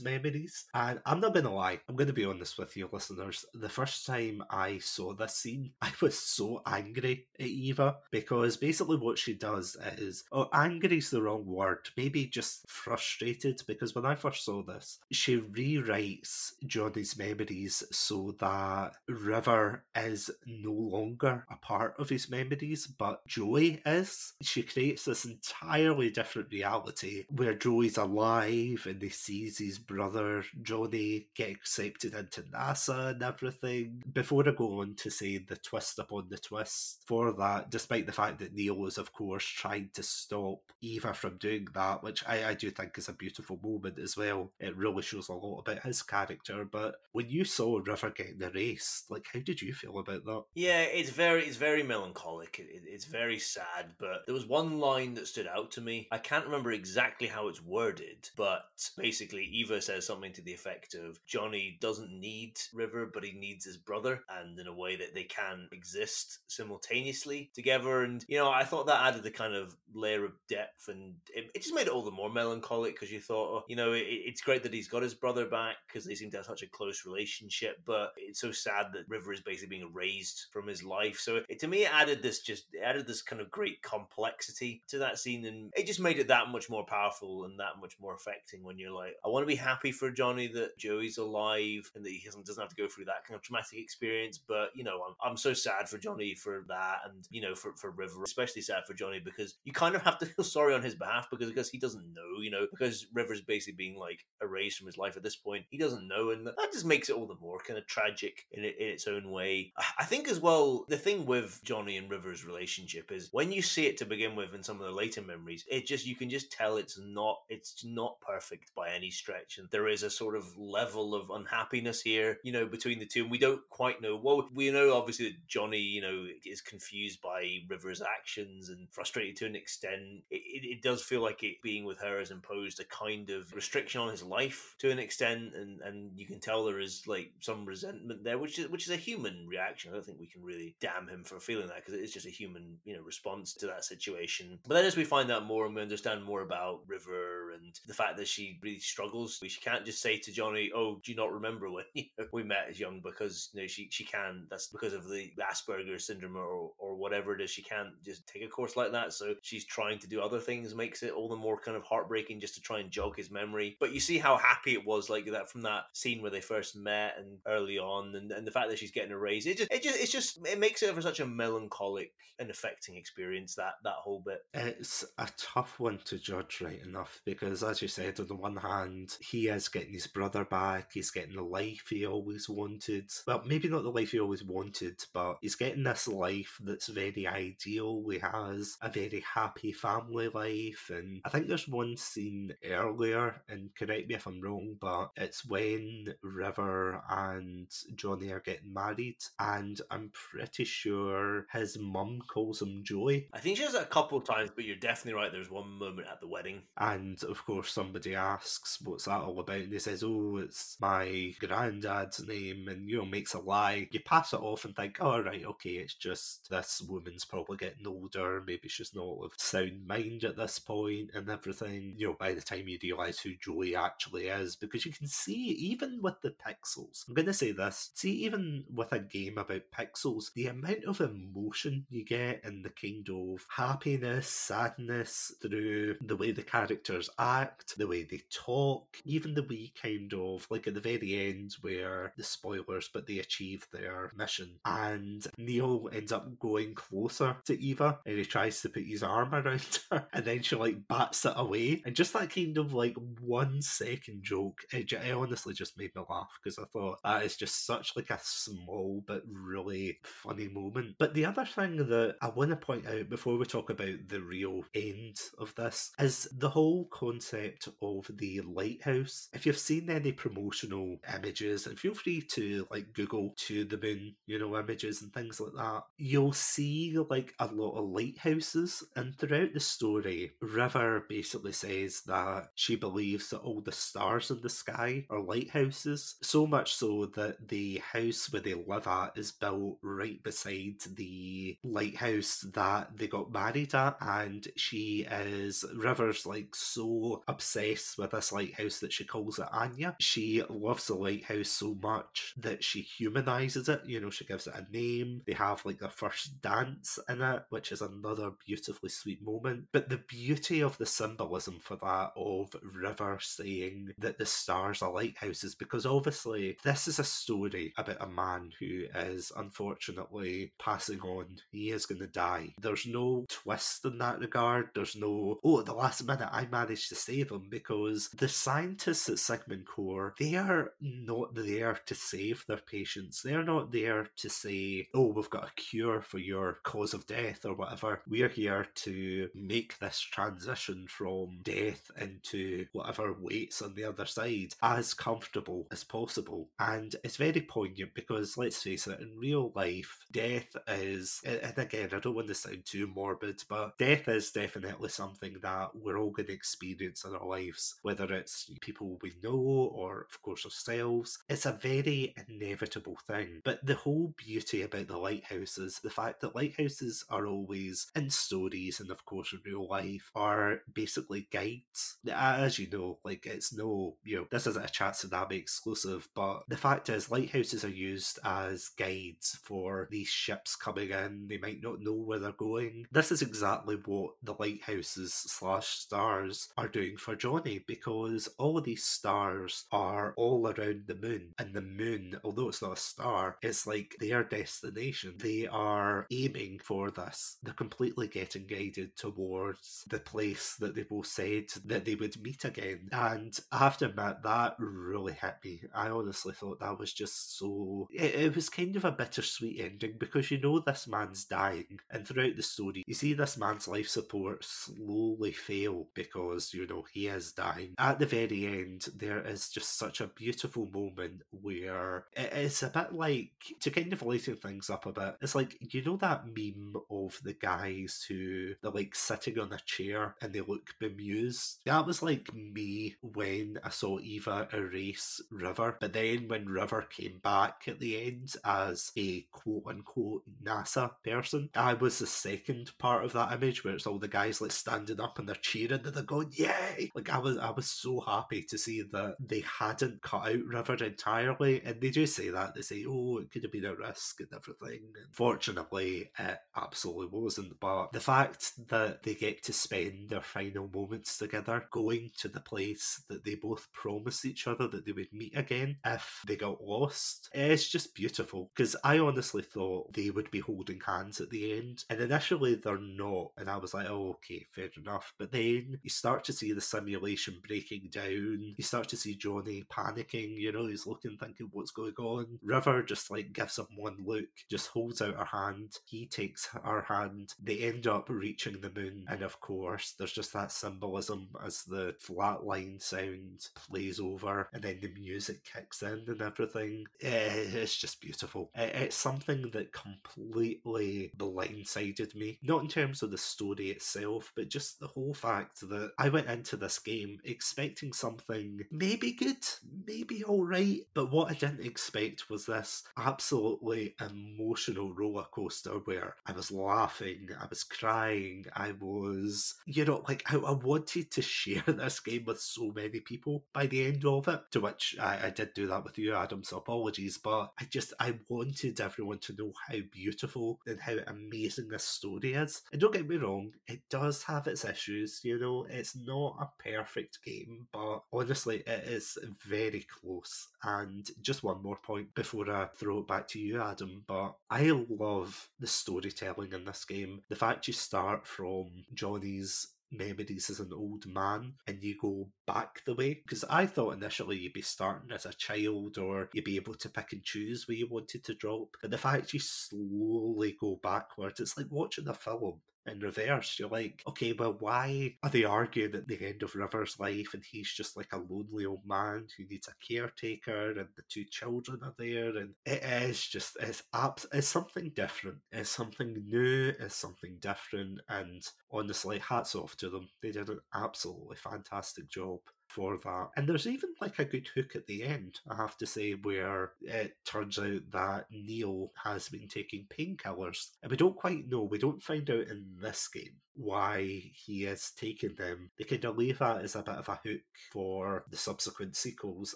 [0.00, 0.64] memories.
[0.74, 3.44] And I'm not gonna lie, I'm gonna be honest with you listeners.
[3.54, 8.96] The first time I saw this scene, I was so angry at Eva because basically
[8.96, 14.06] what she does is oh angry is the wrong word, maybe just frustrated because when
[14.06, 21.56] I first saw this, she rewrites Johnny's memories so that River is no longer a
[21.56, 24.34] part of his memories, but Joey is.
[24.42, 31.28] She creates this entirely different reality where Joey's alive and he sees his brother Johnny
[31.34, 34.02] get accepted into NASA and everything.
[34.12, 38.12] Before I go on to say the twist upon the twist for that, despite the
[38.12, 42.50] fact that Neil is, of course, trying to stop Eva from doing that, which I,
[42.50, 44.52] I do think is a beautiful moment as well.
[44.58, 46.64] It really shows a lot about his character.
[46.64, 50.44] But when you saw River getting erased, like, how did you feel about that?
[50.54, 52.58] Yeah, it's very it's very melancholic.
[52.58, 53.94] It, it's very sad.
[53.98, 56.08] But there was one line that stood out to me.
[56.12, 58.62] I can't remember exactly how it's worded, but
[58.96, 63.64] basically Eva says something to the effect of Johnny doesn't need River, but he needs
[63.64, 68.02] his brother, and in a way that they can exist simultaneously together.
[68.02, 71.50] And you know, I thought that added a kind of layer of depth, and it,
[71.54, 74.04] it just made it all the more melancholic because you thought, oh, you know, it,
[74.06, 76.68] it's great that he's got his brother back because they seem to have such a
[76.68, 81.18] close relationship, but it's so sad that River is basically being erased from his life.
[81.18, 84.98] So it, to me, it added this just added this kind of great complexity to
[84.98, 88.14] that scene, and it just made it that much more powerful and that much more
[88.14, 88.62] affecting.
[88.64, 92.10] When you're like, I want to be happy for Johnny that Joey's alive and that
[92.10, 95.02] he doesn't doesn't have to go through that kind of traumatic experience, but you know,
[95.06, 98.62] I'm I'm so sad for Johnny for that, and you know, for for River, especially
[98.62, 101.48] sad for Johnny because you kind of have to feel sorry on his behalf because
[101.48, 105.16] because he doesn't know, you know, because River's basically being like erased from his life
[105.16, 105.64] at this point.
[105.70, 108.64] He doesn't know, and that just makes it all the more kind of tragic in,
[108.64, 109.69] in its own way.
[109.98, 113.86] I think as well, the thing with Johnny and River's relationship is when you see
[113.86, 116.52] it to begin with in some of the later memories, it just you can just
[116.52, 120.56] tell it's not it's not perfect by any stretch, and there is a sort of
[120.58, 124.16] level of unhappiness here, you know, between the two, and we don't quite know.
[124.16, 129.36] Well, we know obviously that Johnny, you know, is confused by River's actions and frustrated
[129.36, 130.24] to an extent.
[130.30, 133.54] It, it, it does feel like it being with her has imposed a kind of
[133.54, 137.32] restriction on his life to an extent, and and you can tell there is like
[137.40, 139.59] some resentment there, which is which is a human reaction.
[139.60, 142.26] I don't think we can really damn him for feeling that because it is just
[142.26, 144.58] a human, you know, response to that situation.
[144.66, 147.94] But then as we find out more and we understand more about River and the
[147.94, 151.32] fact that she really struggles, she can't just say to Johnny, "Oh, do you not
[151.32, 154.46] remember when you know, we met as young?" Because you know she she can.
[154.50, 157.50] That's because of the Asperger's syndrome or or whatever it is.
[157.50, 159.12] She can't just take a course like that.
[159.12, 162.40] So she's trying to do other things, makes it all the more kind of heartbreaking
[162.40, 163.76] just to try and jog his memory.
[163.80, 166.76] But you see how happy it was like that from that scene where they first
[166.76, 169.46] met and early on, and, and the fact that she's getting a raise.
[169.50, 172.96] It just it just it's just it makes it for such a melancholic and affecting
[172.96, 174.40] experience that that whole bit.
[174.54, 178.56] It's a tough one to judge right enough because, as you said, on the one
[178.56, 183.10] hand, he is getting his brother back, he's getting the life he always wanted.
[183.26, 187.26] Well, maybe not the life he always wanted, but he's getting this life that's very
[187.26, 188.02] ideal.
[188.08, 193.70] He has a very happy family life, and I think there's one scene earlier, and
[193.78, 199.80] correct me if I'm wrong, but it's when River and Johnny are getting married, and
[199.90, 203.28] I'm pretty sure his mum calls him Joey.
[203.32, 205.32] I think she has it a couple of times, but you're definitely right.
[205.32, 206.62] There's one moment at the wedding.
[206.78, 209.56] And of course, somebody asks, What's that all about?
[209.56, 213.88] And he says, Oh, it's my granddad's name, and you know, makes a lie.
[213.90, 217.86] You pass it off and think, Oh, right, okay, it's just this woman's probably getting
[217.86, 218.42] older.
[218.46, 221.94] Maybe she's not of sound mind at this point and everything.
[221.96, 225.32] You know, by the time you realise who Joey actually is, because you can see,
[225.32, 229.62] even with the pixels, I'm going to say this, see, even with a game about
[229.76, 236.16] pixels, the amount of emotion you get and the kind of happiness, sadness through the
[236.16, 240.74] way the characters act, the way they talk, even the wee kind of like at
[240.74, 244.58] the very end where the spoilers, but they achieve their mission.
[244.64, 249.34] And Neil ends up going closer to Eva and he tries to put his arm
[249.34, 251.82] around her and then she like bats it away.
[251.84, 256.02] And just that kind of like one second joke, it, it honestly just made me
[256.08, 260.94] laugh because I thought that is just such like a small but really funny moment.
[260.96, 264.20] But the other thing that I want to point out before we talk about the
[264.20, 269.28] real end of this is the whole concept of the lighthouse.
[269.32, 274.14] If you've seen any promotional images, and feel free to like Google to the moon,
[274.26, 278.84] you know, images and things like that, you'll see like a lot of lighthouses.
[278.94, 284.40] And throughout the story, River basically says that she believes that all the stars in
[284.40, 289.32] the sky are lighthouses, so much so that the house where they live at is
[289.32, 293.96] built right beside the lighthouse that they got married at.
[294.00, 299.96] And she is, River's like so obsessed with this lighthouse that she calls it Anya.
[300.00, 303.82] She loves the lighthouse so much that she humanizes it.
[303.86, 305.22] You know, she gives it a name.
[305.26, 309.66] They have like their first dance in it, which is another beautifully sweet moment.
[309.72, 314.92] But the beauty of the symbolism for that of River saying that the stars are
[314.92, 321.26] lighthouses, because obviously this is a story about a man who is unfortunately passing on.
[321.50, 322.54] He is going to die.
[322.60, 324.70] There's no twist in that regard.
[324.74, 329.08] There's no, oh, at the last minute I managed to save him because the scientists
[329.08, 333.22] at Sigmund Corp, they are not there to save their patients.
[333.22, 337.44] They're not there to say, oh, we've got a cure for your cause of death
[337.44, 338.02] or whatever.
[338.08, 344.54] We're here to make this transition from death into whatever waits on the other side
[344.62, 346.48] as comfortable as possible.
[346.58, 351.90] And it's very poignant because, let's face it, in real life, death is, and again,
[351.92, 356.10] I don't want to sound too morbid, but death is definitely something that we're all
[356.10, 361.18] going to experience in our lives, whether it's people we know or, of course, ourselves.
[361.28, 363.40] It's a very inevitable thing.
[363.44, 368.80] But the whole beauty about the lighthouses, the fact that lighthouses are always in stories
[368.80, 371.98] and, of course, in real life, are basically guides.
[372.12, 376.42] As you know, like it's no, you know, this isn't a Chat Tsunami exclusive, but
[376.48, 381.26] the fact is, lighthouses are used as guides for these ships coming in.
[381.28, 382.86] They might not know where they're going.
[382.90, 388.84] This is exactly what the lighthouses slash stars are doing for Johnny because all these
[388.84, 393.66] stars are all around the moon, and the moon, although it's not a star, it's
[393.66, 395.14] like their destination.
[395.18, 397.36] They are aiming for this.
[397.42, 402.44] They're completely getting guided towards the place that they both said that they would meet
[402.44, 402.88] again.
[402.92, 405.62] And I have to admit, that really hit me.
[405.74, 407.88] I honestly thought that was just so.
[407.92, 412.06] It, it was kind of a bittersweet ending because you know this man's dying, and
[412.06, 417.06] throughout the story, you see this man's life support slowly fail because you know he
[417.06, 417.74] is dying.
[417.78, 422.92] At the very end, there is just such a beautiful moment where it's a bit
[422.92, 423.30] like
[423.60, 425.16] to kind of lighten things up a bit.
[425.22, 429.58] It's like you know that meme of the guys who they're like sitting on a
[429.60, 431.60] chair and they look bemused.
[431.64, 437.20] That was like me when I saw Eva erase River, but then when River came
[437.22, 443.04] back at the end as a quote unquote NASA person, I was the second part
[443.04, 445.94] of that image where it's all the guys like standing up and they're cheering and
[445.94, 446.90] they're going, Yay!
[446.94, 450.84] Like I was I was so happy to see that they hadn't cut out River
[450.84, 451.62] entirely.
[451.64, 452.54] And they do say that.
[452.54, 454.80] They say, Oh, it could have been a risk and everything.
[454.96, 457.58] And fortunately it absolutely wasn't.
[457.60, 462.40] But the fact that they get to spend their final moments together going to the
[462.40, 466.62] place that they both promised each other that they would meet again if they got
[466.62, 467.28] lost.
[467.32, 471.84] It's just beautiful because I honestly thought they would be holding hands at the end,
[471.90, 475.12] and initially they're not, and I was like, oh, okay, fair enough.
[475.18, 479.64] But then you start to see the simulation breaking down, you start to see Johnny
[479.70, 482.38] panicking, you know, he's looking, thinking, what's going on?
[482.42, 486.84] River just like gives him one look, just holds out her hand, he takes her
[486.86, 491.64] hand, they end up reaching the moon, and of course, there's just that symbolism as
[491.64, 496.84] the flat line sound plays over, and then the music kicks in and everything.
[497.02, 498.19] Eh, it's just beautiful.
[498.54, 502.38] It's something that completely blindsided me.
[502.42, 506.28] Not in terms of the story itself, but just the whole fact that I went
[506.28, 509.44] into this game expecting something maybe good,
[509.86, 516.32] maybe alright, but what I didn't expect was this absolutely emotional roller coaster where I
[516.32, 521.62] was laughing, I was crying, I was, you know, like I, I wanted to share
[521.66, 525.30] this game with so many people by the end of it, to which I, I
[525.30, 529.34] did do that with you, Adam, so apologies, but I just, I wanted everyone to
[529.36, 532.62] know how beautiful and how amazing this story is.
[532.72, 536.62] And don't get me wrong, it does have its issues, you know, it's not a
[536.62, 540.48] perfect game, but honestly, it is very close.
[540.62, 544.70] And just one more point before I throw it back to you, Adam, but I
[544.88, 547.22] love the storytelling in this game.
[547.28, 552.82] The fact you start from Johnny's memories as an old man and you go back
[552.84, 553.14] the way?
[553.14, 556.88] Because i thought initially you'd be starting as a child or you'd be able to
[556.88, 561.40] pick and choose where you wanted to drop but the fact you slowly go backwards
[561.40, 562.60] it's like watching a film
[562.90, 563.58] in reverse.
[563.58, 567.42] You're like, okay, well, why are they arguing at the end of River's life and
[567.44, 571.80] he's just like a lonely old man who needs a caretaker and the two children
[571.82, 572.36] are there?
[572.36, 575.38] And it is just, it's, abs- it's something different.
[575.52, 576.72] It's something new.
[576.78, 578.00] It's something different.
[578.08, 580.08] And honestly, hats off to them.
[580.22, 583.28] They did an absolutely fantastic job for that.
[583.36, 586.72] And there's even like a good hook at the end, I have to say, where
[586.82, 590.70] it turns out that Neil has been taking painkillers.
[590.82, 594.92] And we don't quite know, we don't find out in this game why he is
[594.96, 595.70] taking them.
[595.78, 597.40] They kind of leave that as a bit of a hook
[597.72, 599.54] for the subsequent sequels,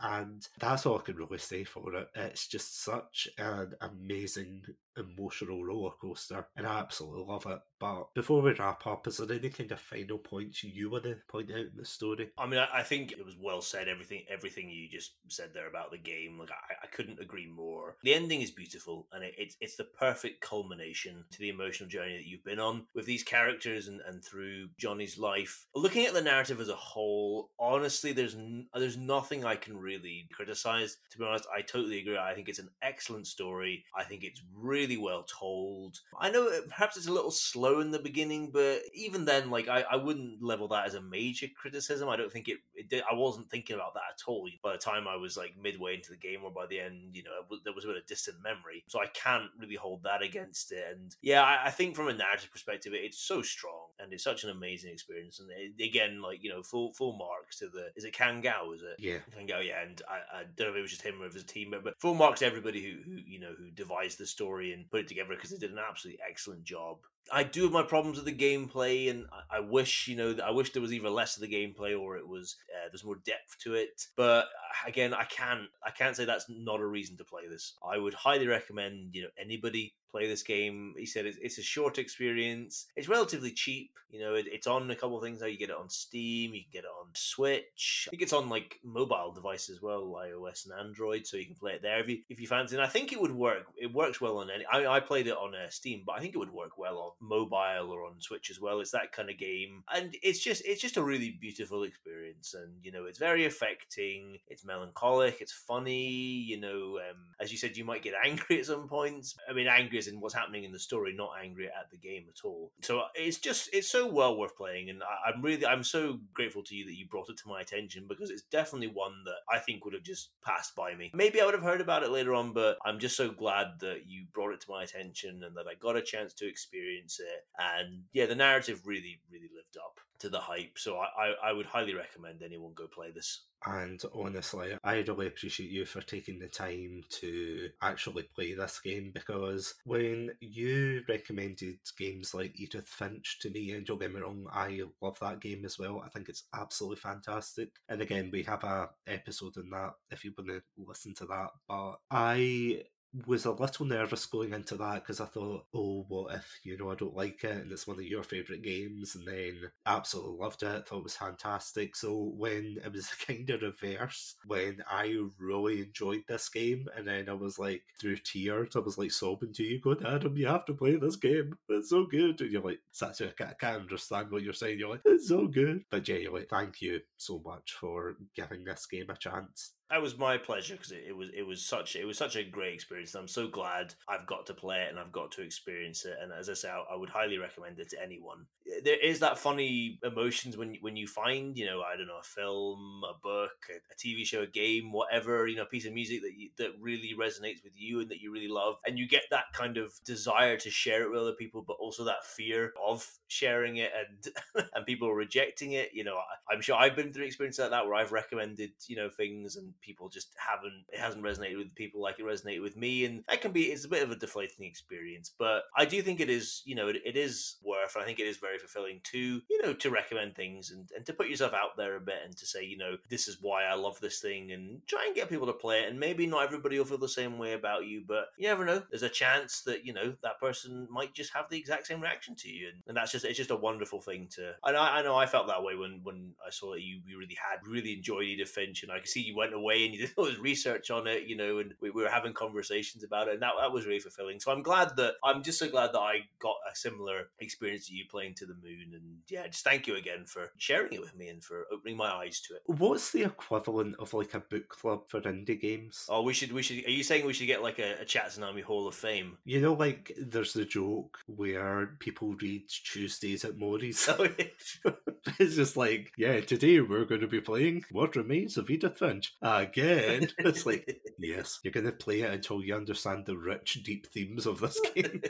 [0.00, 2.08] and that's all I can really say for it.
[2.14, 4.62] It's just such an amazing
[4.96, 7.58] emotional roller coaster, and I absolutely love it.
[7.78, 11.16] But before we wrap up, is there any kind of final points you want to
[11.28, 12.30] point out in the story?
[12.36, 13.88] I mean, I, I think it was well said.
[13.88, 17.96] Everything, everything you just said there about the game, like I, I couldn't agree more.
[18.02, 22.16] The ending is beautiful, and it, it's it's the perfect culmination to the emotional journey
[22.16, 25.66] that you've been on with these characters and, and through Johnny's life.
[25.74, 30.28] Looking at the narrative as a whole, honestly, there's n- there's nothing I can really
[30.32, 30.96] criticize.
[31.10, 32.18] To be honest, I totally agree.
[32.18, 33.84] I think it's an excellent story.
[33.96, 36.00] I think it's really well told.
[36.18, 39.68] I know it, perhaps it's a little slow in the beginning, but even then, like
[39.68, 42.08] I, I wouldn't level that as a major criticism.
[42.08, 43.04] I don't think it, it did.
[43.10, 46.10] I wasn't thinking about that at all by the time I was like midway into
[46.10, 47.14] the game or by the end.
[47.14, 50.22] You know, there was a bit of distant memory, so I can't really hold that
[50.22, 50.84] against it.
[50.90, 53.67] And yeah, I, I think from a narrative perspective, it, it's so strong
[54.00, 55.40] and it's such an amazing experience.
[55.40, 58.72] And it, again, like you know, full full marks to the is it Kan Gao?
[58.72, 59.18] Is it Yeah.
[59.34, 59.60] Kan Gao?
[59.60, 61.70] Yeah, and I, I don't know if it was just him or if a team,
[61.70, 64.90] but, but full marks to everybody who who you know who devised the story and
[64.90, 66.98] put it together because they did an absolutely excellent job.
[67.32, 70.72] I do have my problems with the gameplay, and I- wish you know I wish
[70.72, 73.74] there was either less of the gameplay or it was uh, there's more depth to
[73.74, 74.06] it.
[74.16, 77.74] But uh, again, I can't I can't say that's not a reason to play this.
[77.86, 80.94] I would highly recommend you know anybody play this game.
[80.96, 82.86] He said it's, it's a short experience.
[82.96, 83.90] It's relatively cheap.
[84.10, 85.40] You know, it, it's on a couple of things.
[85.40, 88.06] Now you get it on Steam, you can get it on Switch.
[88.08, 91.54] I think it's on like mobile devices as well, iOS and Android, so you can
[91.54, 92.76] play it there if you if you fancy.
[92.76, 93.66] And I think it would work.
[93.76, 94.64] It works well on any.
[94.64, 97.17] I, I played it on uh, Steam, but I think it would work well on
[97.20, 98.80] mobile or on Switch as well.
[98.80, 102.54] It's that kind of game, and it's just it's just a really beautiful experience.
[102.54, 104.38] And you know, it's very affecting.
[104.48, 105.40] It's melancholic.
[105.40, 106.08] It's funny.
[106.08, 109.36] You know, um, as you said, you might get angry at some points.
[109.48, 112.24] I mean, angry as in what's happening in the story, not angry at the game
[112.28, 112.72] at all.
[112.82, 116.62] So it's just it's so well worth playing, and I, I'm really I'm so grateful
[116.64, 119.58] to you that you brought it to my attention because it's definitely one that I
[119.58, 121.10] think would have just passed by me.
[121.14, 124.06] Maybe I would have heard about it later on, but I'm just so glad that
[124.06, 127.46] you brought it to my attention and that I got a chance to experience it.
[127.58, 130.78] And yeah, the narrative really really lived up to the hype.
[130.78, 133.44] So I, I, I would highly recommend anyone go play this.
[133.66, 139.10] And honestly, I really appreciate you for taking the time to actually play this game
[139.12, 144.46] because when you recommended games like Edith Finch to me, and don't get me wrong,
[144.52, 146.02] I love that game as well.
[146.04, 147.70] I think it's absolutely fantastic.
[147.88, 151.50] And again, we have a episode in that if you want to listen to that.
[151.66, 152.82] But I
[153.26, 156.90] was a little nervous going into that because I thought, oh, what if you know
[156.90, 160.62] I don't like it and it's one of your favorite games, and then absolutely loved
[160.62, 161.96] it, thought it was fantastic.
[161.96, 167.28] So when it was kind of reverse, when I really enjoyed this game, and then
[167.28, 170.66] I was like through tears, I was like sobbing to you, going, Adam, you have
[170.66, 171.56] to play this game.
[171.68, 174.78] It's so good, and you're like, Satsu, I I can't understand what you're saying.
[174.78, 179.06] You're like, it's so good, but genuinely, thank you so much for giving this game
[179.08, 179.72] a chance.
[179.90, 182.44] That was my pleasure because it, it, was it was such it was such a
[182.44, 183.14] great experience.
[183.14, 186.14] I'm so glad I've got to play it and I've got to experience it.
[186.20, 188.44] And as I say, I, I, would highly recommend it to anyone.
[188.70, 192.18] Eh, there is that funny emotions when when you find you know I don't know
[192.20, 195.86] a film, a book, a, a TV show, a game, whatever you know, a piece
[195.86, 198.98] of music that you, that really resonates with you and that you really love, and
[198.98, 202.26] you get that kind of desire to share it with other people, but also that
[202.26, 205.92] fear of sharing it and and people rejecting it.
[205.94, 208.96] You know, I, I'm sure I've been through experiences like that where I've recommended you
[208.96, 212.76] know things and people just haven't it hasn't resonated with people like it resonated with
[212.76, 216.02] me and that can be it's a bit of a deflating experience but i do
[216.02, 219.00] think it is you know it, it is worth i think it is very fulfilling
[219.02, 219.18] to
[219.48, 222.36] you know to recommend things and, and to put yourself out there a bit and
[222.36, 225.28] to say you know this is why i love this thing and try and get
[225.28, 228.02] people to play it and maybe not everybody will feel the same way about you
[228.06, 228.82] but you never know.
[228.90, 232.34] There's a chance that you know that person might just have the exact same reaction
[232.36, 235.02] to you and, and that's just it's just a wonderful thing to and I, I
[235.02, 237.92] know i felt that way when when i saw that you, you really had really
[237.92, 240.38] enjoyed edith finch and i could see you went away and you did all this
[240.38, 243.52] research on it, you know, and we, we, were having conversations about it, and that,
[243.60, 244.40] that was really fulfilling.
[244.40, 247.94] So I'm glad that I'm just so glad that I got a similar experience to
[247.94, 251.16] you playing to the moon, and yeah, just thank you again for sharing it with
[251.16, 252.62] me and for opening my eyes to it.
[252.66, 256.06] What's the equivalent of like a book club for indie games?
[256.08, 256.84] Oh, we should we should.
[256.86, 259.38] Are you saying we should get like a, a Chatsunami Hall of Fame?
[259.44, 264.08] You know, like there's the joke where people read Tuesdays at Maury's.
[264.18, 264.92] Oh, yeah.
[265.38, 269.34] it's just like, yeah, today we're going to be playing What Remains of Edith Finch
[269.42, 270.28] uh, again.
[270.38, 274.46] It's like, yes, you're going to play it until you understand the rich, deep themes
[274.46, 275.22] of this game.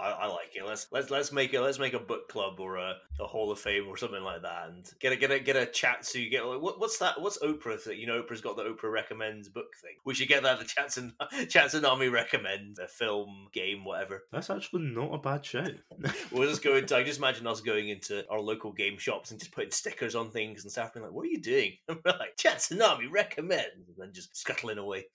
[0.00, 0.64] I, I, like it.
[0.64, 1.60] Let's let's let's make it.
[1.60, 4.68] Let's make a book club or a, a Hall of Fame or something like that,
[4.68, 6.04] and get a get a get a chat.
[6.04, 7.20] So you get like, what, what's that?
[7.20, 7.82] What's Oprah?
[7.84, 9.94] That you know, Oprah's got the Oprah recommends book thing.
[10.04, 10.58] We should get that.
[10.58, 11.12] The Chatsun
[11.46, 14.24] Chatsunami recommends a film, game, whatever.
[14.32, 15.64] That's actually not a bad show.
[16.30, 16.96] we'll just go into.
[16.96, 20.30] I just imagine us going into our local game shops and just putting stickers on
[20.30, 20.94] things and stuff.
[20.94, 24.78] Being like, "What are you doing?" And we're like, "Chatsunami recommends," and then just scuttling
[24.78, 25.06] away.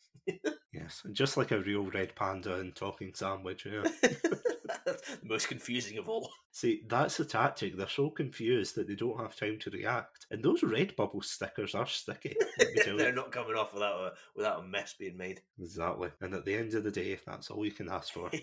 [0.74, 3.66] Yes, just like a real red panda and talking sandwich.
[3.66, 3.84] Yeah.
[4.86, 6.30] the most confusing of all.
[6.52, 7.78] See, that's the tactic.
[7.78, 10.26] They're so confused that they don't have time to react.
[10.32, 12.36] And those red bubble stickers are sticky.
[12.86, 15.42] They're not coming off without a without a mess being made.
[15.60, 16.10] Exactly.
[16.22, 18.30] And at the end of the day, that's all you can ask for.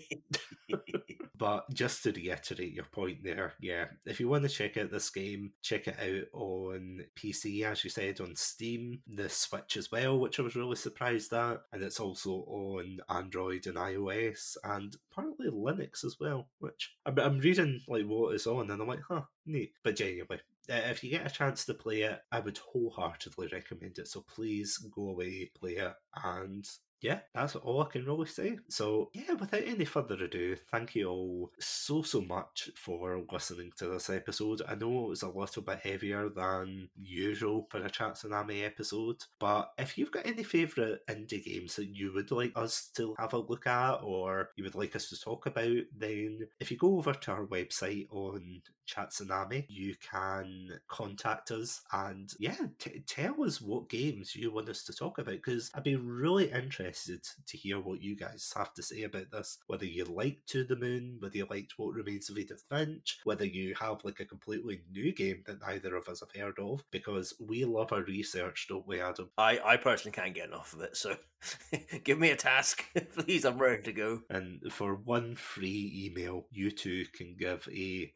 [1.41, 5.09] but just to reiterate your point there, yeah, if you want to check out this
[5.09, 10.19] game, check it out on PC, as you said, on Steam, the Switch as well,
[10.19, 11.63] which I was really surprised at.
[11.73, 17.81] And it's also on Android and iOS and apparently Linux as well, which I'm, reading
[17.87, 19.73] like what is on and I'm like, huh, neat.
[19.83, 24.09] But genuinely, if you get a chance to play it, I would wholeheartedly recommend it.
[24.09, 26.69] So please go away, play it, and
[27.01, 28.59] yeah, that's all I can really say.
[28.69, 33.87] So, yeah, without any further ado, thank you all so, so much for listening to
[33.87, 34.61] this episode.
[34.67, 39.71] I know it was a little bit heavier than usual for a Chatsunami episode, but
[39.79, 43.39] if you've got any favourite indie games that you would like us to have a
[43.39, 47.13] look at or you would like us to talk about, then if you go over
[47.13, 53.89] to our website on Chatsunami, you can contact us and, yeah, t- tell us what
[53.89, 57.79] games you want us to talk about because I'd be really interested interested to hear
[57.79, 59.57] what you guys have to say about this.
[59.67, 63.45] Whether you liked To the Moon, whether you liked What Remains of Edith Finch, whether
[63.45, 67.33] you have like a completely new game that neither of us have heard of, because
[67.39, 69.29] we love our research, don't we, Adam?
[69.37, 71.15] I, I personally can't get enough of it, so
[72.03, 72.85] give me a task,
[73.17, 73.45] please.
[73.45, 74.21] I'm ready to go.
[74.29, 78.11] And for one free email, you two can give a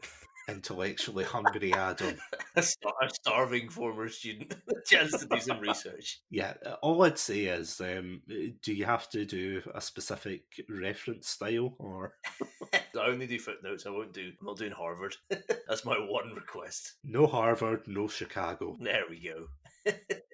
[0.48, 2.18] intellectually hungry Adam.
[2.56, 6.22] a, starving former student, a chance to do some research.
[6.30, 11.76] Yeah, all I'd say is, um, do you have to do a specific reference style,
[11.80, 12.14] or
[12.74, 13.86] I only do footnotes.
[13.86, 14.32] I won't do.
[14.39, 15.16] I'm not doing Harvard.
[15.30, 16.93] That's my one request.
[17.04, 18.78] no Harvard, no Chicago?
[18.80, 19.48] There we go.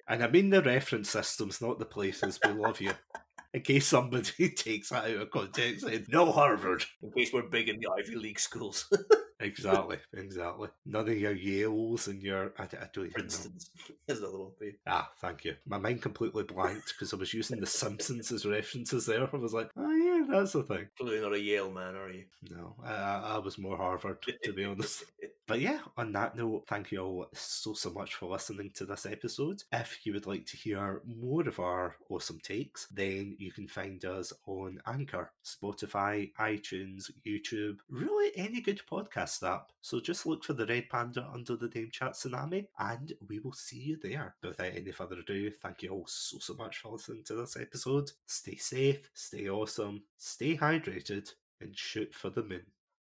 [0.08, 2.38] And I mean the reference systems, not the places.
[2.44, 2.92] We love you.
[3.54, 6.84] In case somebody takes that out of context, no Harvard.
[7.02, 8.90] In case we're big in the Ivy League schools,
[9.42, 10.68] Exactly, exactly.
[10.86, 12.52] None of your Yales and your.
[12.58, 13.24] I, I don't even know.
[13.24, 13.70] instance.
[14.06, 14.66] There's another one for.
[14.86, 15.56] Ah, thank you.
[15.66, 19.28] My mind completely blanked because I was using The Simpsons as references there.
[19.32, 20.86] I was like, oh, yeah, that's the thing.
[20.98, 22.24] Clearly not a Yale man, are you?
[22.50, 25.04] No, I, I I was more Harvard, to be honest.
[25.48, 29.04] But yeah, on that note, thank you all so, so much for listening to this
[29.04, 29.62] episode.
[29.72, 34.02] If you would like to hear more of our awesome takes, then you can find
[34.04, 39.70] us on Anchor, Spotify, iTunes, YouTube, really any good podcast app.
[39.80, 43.52] So just look for the Red Panda under the name Chat Tsunami, and we will
[43.52, 44.34] see you there.
[44.40, 47.56] But without any further ado, thank you all so, so much for listening to this
[47.56, 48.10] episode.
[48.26, 51.30] Stay safe, stay awesome, stay hydrated,
[51.60, 52.66] and shoot for the moon.